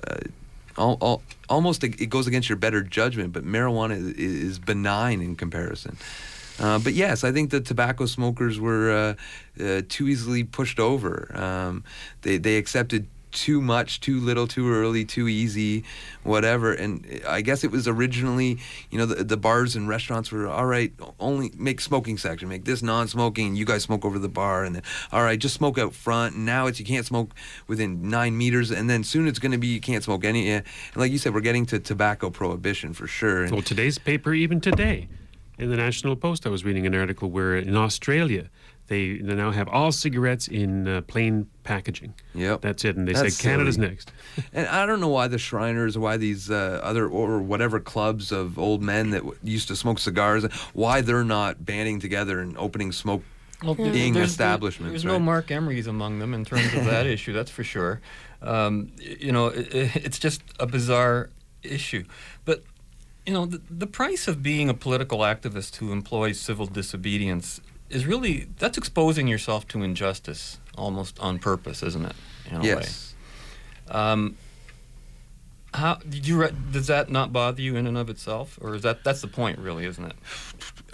[0.78, 4.08] all, all, almost it goes against your better judgment, but marijuana is,
[4.52, 5.96] is benign in comparison.
[6.60, 11.32] Uh, but yes, I think the tobacco smokers were uh, uh, too easily pushed over.
[11.34, 11.84] Um,
[12.22, 15.84] they they accepted too much, too little, too early, too easy,
[16.24, 16.74] whatever.
[16.74, 18.60] And I guess it was originally,
[18.90, 20.94] you know, the, the bars and restaurants were all right.
[21.20, 24.84] Only make smoking section, make this non-smoking, you guys smoke over the bar, and then
[25.12, 26.36] all right, just smoke out front.
[26.36, 27.34] And now it's you can't smoke
[27.68, 30.50] within nine meters, and then soon it's going to be you can't smoke any.
[30.50, 30.58] Eh.
[30.58, 33.50] And like you said, we're getting to tobacco prohibition for sure.
[33.50, 35.08] Well, today's paper, even today,
[35.58, 38.50] in the National Post, I was reading an article where in Australia,
[38.92, 42.14] they, they now have all cigarettes in uh, plain packaging.
[42.36, 42.60] Yep.
[42.62, 42.98] That's it.
[42.98, 43.88] And they That's say Canada's silly.
[43.88, 44.12] next.
[44.54, 48.60] And I don't know why the Shriners, why these uh, other or whatever clubs of
[48.60, 52.92] old men that w- used to smoke cigars, why they're not banding together and opening
[52.92, 53.24] smoke
[53.64, 54.92] Well, there- ing there's- establishments.
[54.92, 55.14] There's right?
[55.14, 58.02] no Marc Emery's among them in terms of that issue, that's for sure.
[58.42, 61.30] Um, you know, it, it's just a bizarre
[61.64, 62.04] issue.
[62.44, 62.64] But,
[63.26, 67.62] you know, the, the price of being a political activist who employs civil disobedience
[67.92, 72.16] is really, that's exposing yourself to injustice almost on purpose, isn't it?
[72.50, 73.14] In a Yes.
[73.90, 73.96] way.
[73.96, 74.38] Um,
[75.74, 76.42] how did you?
[76.42, 79.28] Re- does that not bother you in and of itself, or is that that's the
[79.28, 80.16] point, really, isn't it?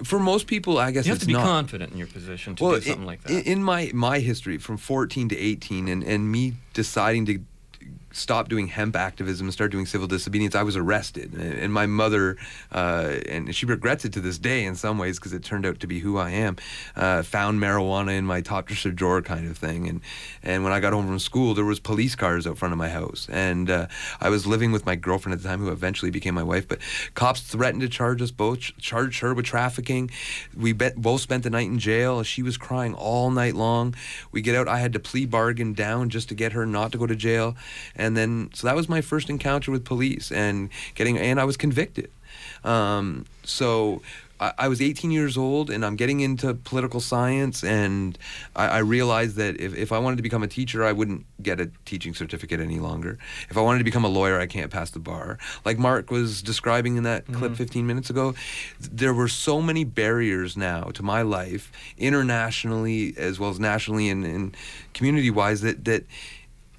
[0.06, 1.44] For most people, I guess you have to be not.
[1.44, 3.48] confident in your position to well, do something i- like that.
[3.48, 7.40] In my my history, from 14 to 18, and and me deciding to
[8.18, 12.38] stop doing hemp activism and start doing civil disobedience, I was arrested, and, my mother,
[12.72, 15.80] uh, and she regrets it to this day in some ways because it turned out
[15.82, 16.56] to be who I am.
[16.96, 20.02] Uh, found marijuana in my top dresser drawer, kind of thing, and
[20.44, 22.90] and when I got home from school, there was police cars out front of my
[22.90, 23.88] house, and uh,
[24.20, 26.68] I was living with my girlfriend at the time, who eventually became my wife.
[26.68, 26.80] But
[27.14, 30.10] cops threatened to charge us both, ch- charged her with trafficking.
[30.56, 32.24] We bet, both spent the night in jail.
[32.24, 33.96] She was crying all night long.
[34.32, 34.68] We get out.
[34.68, 37.56] I had to plea bargain down just to get her not to go to jail,
[37.96, 41.58] and then so that was my first encounter with police and getting, and I was
[41.58, 42.12] convicted.
[42.64, 44.02] Um, so.
[44.40, 48.18] I I was 18 years old and I'm getting into political science and
[48.56, 51.60] I, I realized that if, if I wanted to become a teacher, I wouldn't get
[51.60, 53.18] a teaching certificate any longer.
[53.50, 55.38] If I wanted to become a lawyer, I can't pass the bar.
[55.66, 58.36] Like Marc was describing in that clip 15 minutes ago,
[58.80, 64.26] there were so many barriers now to my life, internationally as well as nationally and,
[64.26, 64.58] and
[64.94, 66.06] community-wise, that, that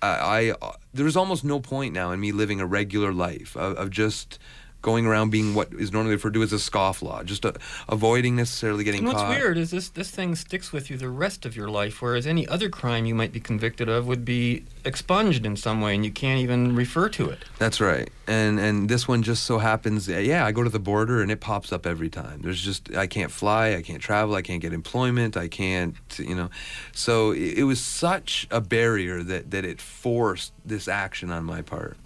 [0.00, 3.90] I, I there's almost no point now in me living a regular life of, of
[3.90, 4.38] just
[4.80, 7.52] going around being what is normally referred to as a scofflaw, just uh
[7.88, 9.30] avoiding necessarily getting And what's caught.
[9.30, 12.46] weird is this this thing sticks with you the rest of your life, whereas any
[12.46, 16.10] other crime you might be convicted of would be expunged in some way, and you
[16.10, 17.44] can't even refer to it.
[17.58, 20.08] That's right, and and this one just so happens.
[20.08, 22.40] Yeah, I go to the border and it pops up every time.
[22.42, 26.34] There's just I can't fly, I can't travel, I can't get employment, I can't, you
[26.34, 26.50] know.
[26.92, 31.62] So it, it was such a barrier that that it forced this action on my
[31.62, 31.96] part.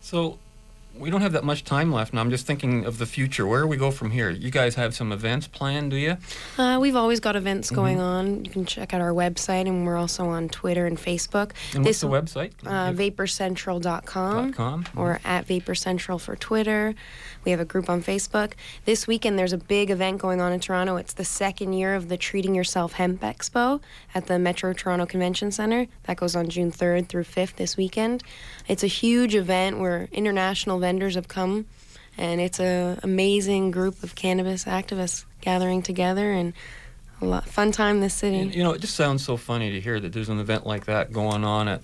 [0.00, 0.38] So
[0.98, 3.46] we don't have that much time left, and I'm just thinking of the future.
[3.46, 4.30] Where do we go from here?
[4.30, 6.16] You guys have some events planned, do you?
[6.58, 8.02] Uh, we've always got events going Mhm.
[8.02, 8.44] on.
[8.44, 11.50] You can check out our website, and we're also on Twitter and Facebook.
[11.74, 12.52] And what's the website?
[12.64, 14.84] Uh, vaporcentral.com com.
[14.96, 16.94] or at vaporcentral for Twitter.
[17.46, 18.54] We have a group on Facebook.
[18.86, 20.96] This weekend, there's a big event going on in Toronto.
[20.96, 23.80] It's the second year of the Treating Yourself Hemp Expo
[24.16, 25.86] at the Metro Toronto Convention Center.
[26.02, 28.24] That goes on June 3rd through 5th this weekend.
[28.66, 31.66] It's a huge event where international vendors have come,
[32.18, 36.52] and it's an amazing group of cannabis activists gathering together and
[37.20, 38.56] a lot fun time the city.
[38.56, 41.12] You know, it just sounds so funny to hear that there's an event like that
[41.12, 41.82] going on at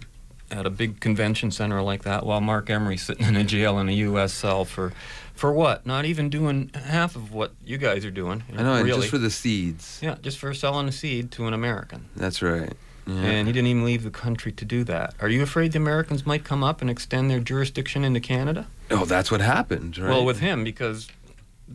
[0.53, 3.89] at a big convention center like that while Marc Emery's sitting in a jail in
[3.89, 4.33] a U.S.
[4.33, 4.93] cell for
[5.35, 5.87] for what?
[5.87, 8.45] Not even doing half of what you guys are doing.
[8.57, 9.01] I know, really.
[9.01, 9.99] just for the seeds.
[10.03, 12.09] yeah, just for selling a seed to an American.
[12.15, 12.73] That's right.
[13.07, 13.15] Yeah.
[13.15, 15.15] And he didn't even leave the country to do that.
[15.21, 18.69] Are you afraid the Americans might come up and extend their jurisdiction into Canada?
[18.93, 20.11] Oh, that's what happened, right?
[20.11, 21.09] Well, with him, because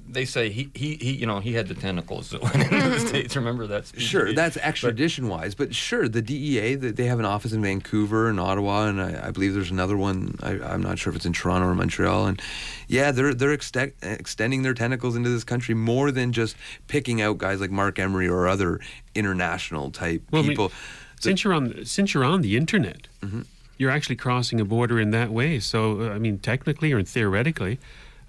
[0.10, 3.00] they say he, he, he you know, he had the tentacles that went into the
[3.08, 3.36] States.
[3.36, 3.88] Remember that?
[3.88, 4.02] speech?
[4.04, 8.30] Sure, that's extradition wise, but sure, the DEA they they have an office in Vancouver
[8.30, 10.36] and Ottawa, and I, I believe there's another one.
[10.44, 12.42] I, I'm not sure if it's in Toronto or Montreal, and
[12.88, 16.56] yeah, they're they're exte- extending their tentacles into this country more than just
[16.88, 18.80] picking out guys like Marc Emery or other
[19.16, 20.72] international type Well, I mean, people.
[21.20, 23.42] since you're on since you're on the internet, Mm-hmm.
[23.78, 25.60] you're actually crossing a border in that way.
[25.60, 27.80] So uh, I mean, technically or theoretically,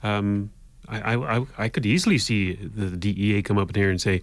[0.02, 0.50] um,
[0.88, 4.22] I, I I- could easily see the DEA come up in here and say,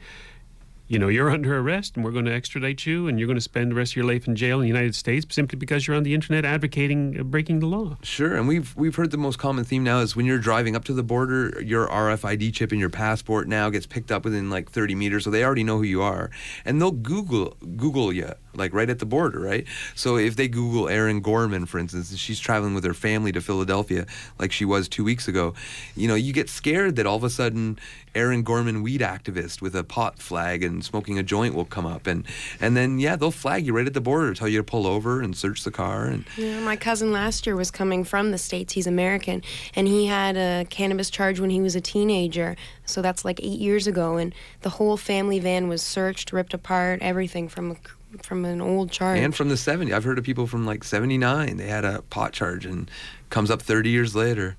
[0.87, 3.41] you know, you're under arrest and we're going to extradite you and you're going to
[3.41, 5.95] spend the rest of your life in jail in the United States simply because you're
[5.97, 7.97] on the internet advocating uh, breaking the law.
[8.03, 10.83] Sure, and we've we've heard the most common theme now is when you're driving up
[10.85, 14.69] to the border, your RFID chip in your passport now gets picked up within like
[14.69, 16.29] 30 meters, so they already know who you are,
[16.65, 19.65] and they'll Google Google you like right at the border, right?
[19.95, 23.41] So if they Google Erin Gorman, for instance, and she's traveling with her family to
[23.41, 24.05] Philadelphia,
[24.39, 25.53] like she was two weeks ago,
[25.95, 27.77] you know, you get scared that all of a sudden
[28.13, 32.07] Erin Gorman weed activist with a pot flag and smoking a joint will come up,
[32.07, 32.25] and
[32.61, 35.21] and then yeah, they'll flag you right at the border, tell you to pull over
[35.21, 38.73] and search the car, and Yeah, my cousin last year was coming from the States.
[38.73, 39.41] He's American.
[39.75, 42.55] And he had a cannabis charge when he was a teenager.
[42.85, 44.17] So that's like eight years ago.
[44.17, 47.75] And the whole family van was searched, ripped apart, everything from a,
[48.23, 49.19] from an old charge.
[49.19, 49.93] and from the 70s.
[49.93, 52.89] I've heard of people from like 79, they had a pot charge and
[53.29, 54.57] comes up 30 years later.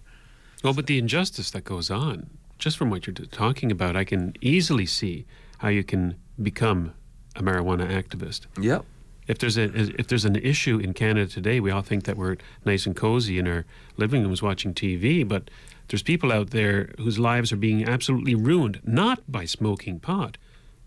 [0.63, 4.35] Well, but the injustice that goes on, just from what you're talking about, I can
[4.41, 5.27] easily see
[5.59, 6.93] how you can become
[7.35, 8.47] a marijuana activist.
[8.61, 8.85] Yep.
[9.29, 9.65] If there's a
[10.01, 13.39] if there's an issue in Canada today, we all think that we're nice and cozy
[13.39, 13.65] in our
[13.97, 15.51] living rooms watching TV, but
[15.89, 20.39] there's people out there whose lives are being absolutely ruined, not by smoking pot,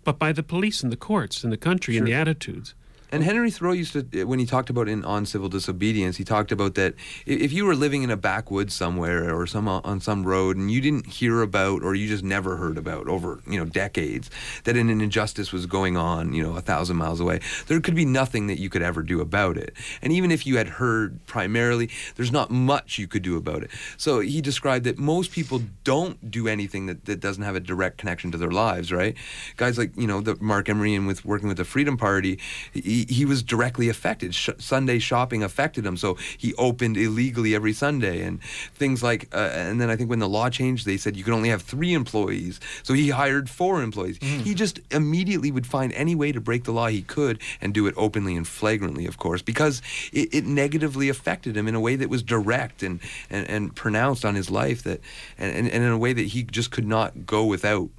[0.03, 2.73] but by the police and the courts and the country and the attitudes.
[3.11, 6.23] And Henry Thoreau used to, eh, when he talked about in on civil disobedience, he
[6.23, 6.93] talked about that
[7.25, 10.81] if you were living in a backwoods somewhere or some on some road and you
[10.81, 14.29] didn't hear about or you just never heard about over you know decades
[14.63, 18.05] that an injustice was going on you know a thousand miles away, there could be
[18.05, 19.73] nothing that you could ever do about it.
[20.01, 23.71] And even if you had heard primarily, there's not much you could do about it.
[23.97, 27.97] So he described that most people don't do anything that, that doesn't have a direct
[27.97, 29.15] connection to their lives, right?
[29.57, 32.39] Guys like you know the Marc Emery and with working with the Freedom Party,
[32.71, 34.33] he, he was directly affected.
[34.35, 38.41] Sh- Sunday shopping affected him, so he opened illegally every Sunday and
[38.73, 39.27] things like.
[39.33, 41.61] Uh, and then I think when the law changed, they said you could only have
[41.61, 44.17] three employees, so he hired four employees.
[44.21, 47.87] He just immediately would find any way to break the law he could and do
[47.87, 49.81] it openly and flagrantly, of course, because
[50.11, 54.25] it, it negatively affected him in a way that was direct and, and, and pronounced
[54.25, 55.01] on his life that
[55.37, 57.89] and, and, and in a way that he just could not go without.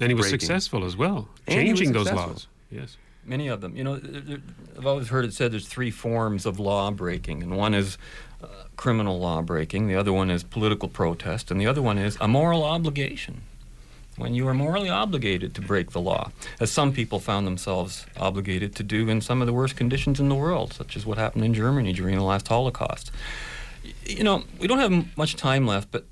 [0.00, 0.40] And he was breaking.
[0.40, 2.46] successful as well, And changing those laws.
[2.70, 2.96] Yes.
[3.28, 3.76] Many of them.
[3.76, 4.00] You know,
[4.76, 7.98] I've always heard it said there's three forms of law breaking, and one is
[8.42, 12.16] uh, criminal law breaking, the other one is political protest, and the other one is
[12.20, 13.42] a moral obligation.
[14.16, 18.74] When you are morally obligated to break the law, as some people found themselves obligated
[18.76, 21.44] to do in some of the worst conditions in the world, such as what happened
[21.44, 23.12] in Germany during the last Holocaust.
[24.06, 26.06] You know, we don't have much time left, but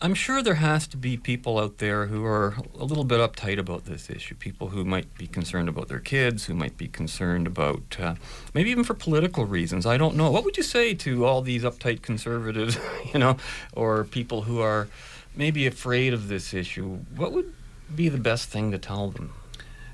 [0.00, 3.58] I'm sure there has to be people out there who are a little bit uptight
[3.58, 4.36] about this issue.
[4.36, 8.14] People who might be concerned about their kids, who might be concerned about uh,
[8.54, 9.86] maybe even for political reasons.
[9.86, 10.30] I don't know.
[10.30, 12.78] What would you say to all these uptight conservatives,
[13.12, 13.38] you know,
[13.74, 14.88] or people who are
[15.34, 16.98] maybe afraid of this issue?
[17.16, 17.52] What would
[17.94, 19.32] be the best thing to tell them?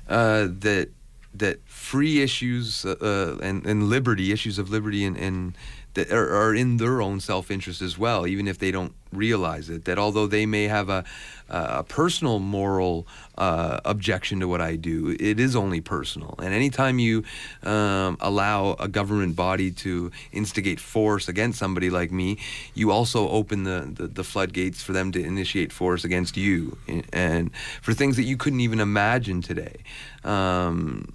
[0.09, 0.89] uh, that
[1.33, 5.57] that free issues uh, uh, and, and liberty issues of liberty and, and
[5.95, 9.85] that are, are in their own self-interest as well even if they don't realize it
[9.85, 11.03] that although they may have a,
[11.49, 16.35] a personal moral uh, objection to what I do it is only personal.
[16.39, 17.23] And anytime you
[17.63, 22.37] um, allow a government body to instigate force against somebody like me
[22.73, 26.77] you also open the, the, the floodgates for them to initiate force against you.
[27.13, 29.77] And for things that you couldn't even imagine today.
[30.23, 31.13] Um,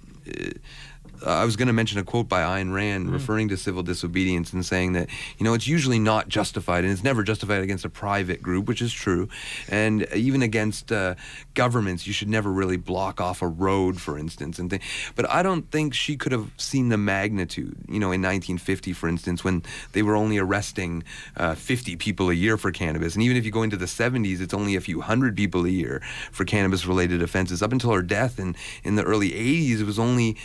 [1.25, 4.65] I was going to mention a quote by Ayn Rand referring to civil disobedience and
[4.65, 8.41] saying that, you know, it's usually not justified and it's never justified against a private
[8.41, 9.29] group, which is true.
[9.69, 11.15] And even against uh,
[11.53, 14.57] governments, you should never really block off a road, for instance.
[14.59, 14.81] And th-
[15.15, 19.07] But I don't think she could have seen the magnitude, you know, in 1950, for
[19.07, 19.63] instance, when
[19.93, 21.03] they were only arresting
[21.37, 23.13] uh, 50 people a year for cannabis.
[23.13, 25.69] And even if you go into the 70s, it's only a few hundred people a
[25.69, 26.01] year
[26.31, 27.61] for cannabis related offenses.
[27.61, 30.37] Up until her death in, in the early 80s, it was only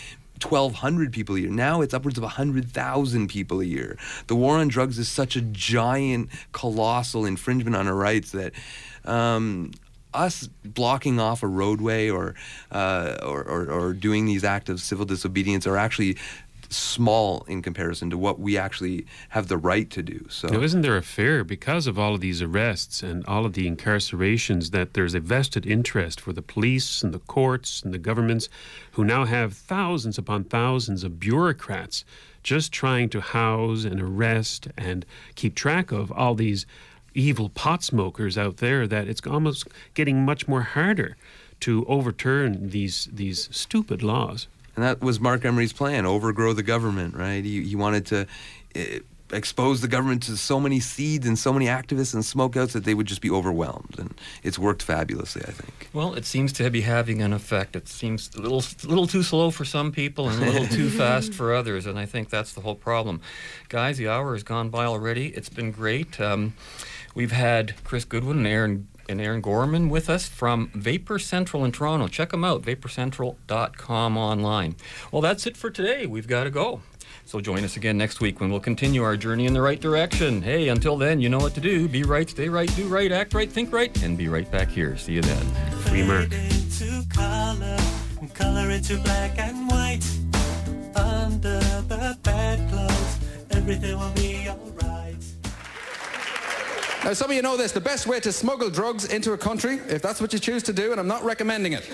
[0.43, 1.51] 1,200 people a year.
[1.51, 3.99] Now it's upwards of 100,000 people a year.
[4.26, 8.53] The war on drugs is such a giant, colossal infringement on our rights that
[9.05, 9.72] um,
[10.12, 12.34] us blocking off a roadway or,
[12.72, 16.16] uh, or, or, or doing these acts of civil disobedience are actually
[16.70, 20.26] small in comparison to what we actually have the right to do.
[20.28, 23.52] So Now, isn't there a fear because of all of these arrests and all of
[23.52, 27.98] the incarcerations that there's a vested interest for the police and the courts and the
[27.98, 28.48] governments
[28.92, 32.04] who now have thousands upon thousands of bureaucrats
[32.42, 35.04] just trying to house and arrest and
[35.34, 36.64] keep track of all these
[37.14, 41.16] evil pot smokers out there that it's almost getting much more harder
[41.58, 44.46] to overturn these these stupid laws.
[44.77, 47.16] And that was Marc Emery's plan: overgrow the government.
[47.16, 47.45] Right?
[47.45, 48.27] He he wanted to.
[48.77, 49.01] Uh,
[49.33, 52.95] expose the government to so many seeds and so many activists and smokeouts that they
[52.95, 54.14] would just be overwhelmed and
[54.45, 57.74] it's worked fabulously i think Well, it seems to be having an effect.
[57.74, 60.91] It seems a little, a little too slow for some people and a little too
[61.03, 63.20] fast for others, and I think that's the whole problem.
[63.68, 65.29] Guys, the hour has gone by already.
[65.29, 66.20] It's been great.
[66.20, 66.53] Um,
[67.14, 71.72] we've had Chris Goodwin and Aaron and Aaron Gorman with us from Vapor Central in
[71.72, 72.09] Toronto.
[72.09, 74.76] Check them out, vaporcentral.com online.
[75.12, 76.07] Well, that's it for today.
[76.07, 76.82] We've got to go.
[77.24, 80.42] So join us again next week when we'll continue our journey in the right direction.
[80.42, 81.88] Hey, until then, you know what to do.
[81.88, 84.96] Be right, stay right, do right, act right, think right, and be right back here.
[84.96, 85.46] See you then.
[85.82, 86.30] Free Marc.
[87.09, 87.76] color,
[88.34, 90.04] color into black and white.
[90.94, 93.18] Under the bedclothes,
[93.50, 94.65] everything will be alright.
[97.07, 97.70] Now, some of you know this.
[97.70, 100.72] The best way to smuggle drugs into a country, if that's what you choose to
[100.72, 101.88] do, and I'm not recommending it,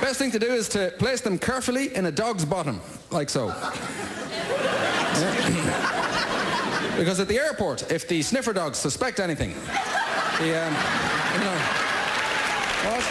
[0.00, 3.48] best thing to do is to place them carefully in a dog's bottom, like so.
[6.96, 9.52] Because at the airport, if the sniffer dogs suspect anything,
[10.38, 10.72] the, um,
[11.34, 11.56] you know,
[12.86, 13.02] what?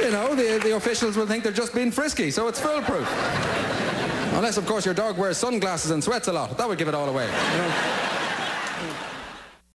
[0.00, 3.08] You know, the, the officials will think they're just being frisky, so it's foolproof.
[4.32, 6.56] Unless, of course, your dog wears sunglasses and sweats a lot.
[6.56, 7.26] That would give it all away.
[7.52, 8.00] You know?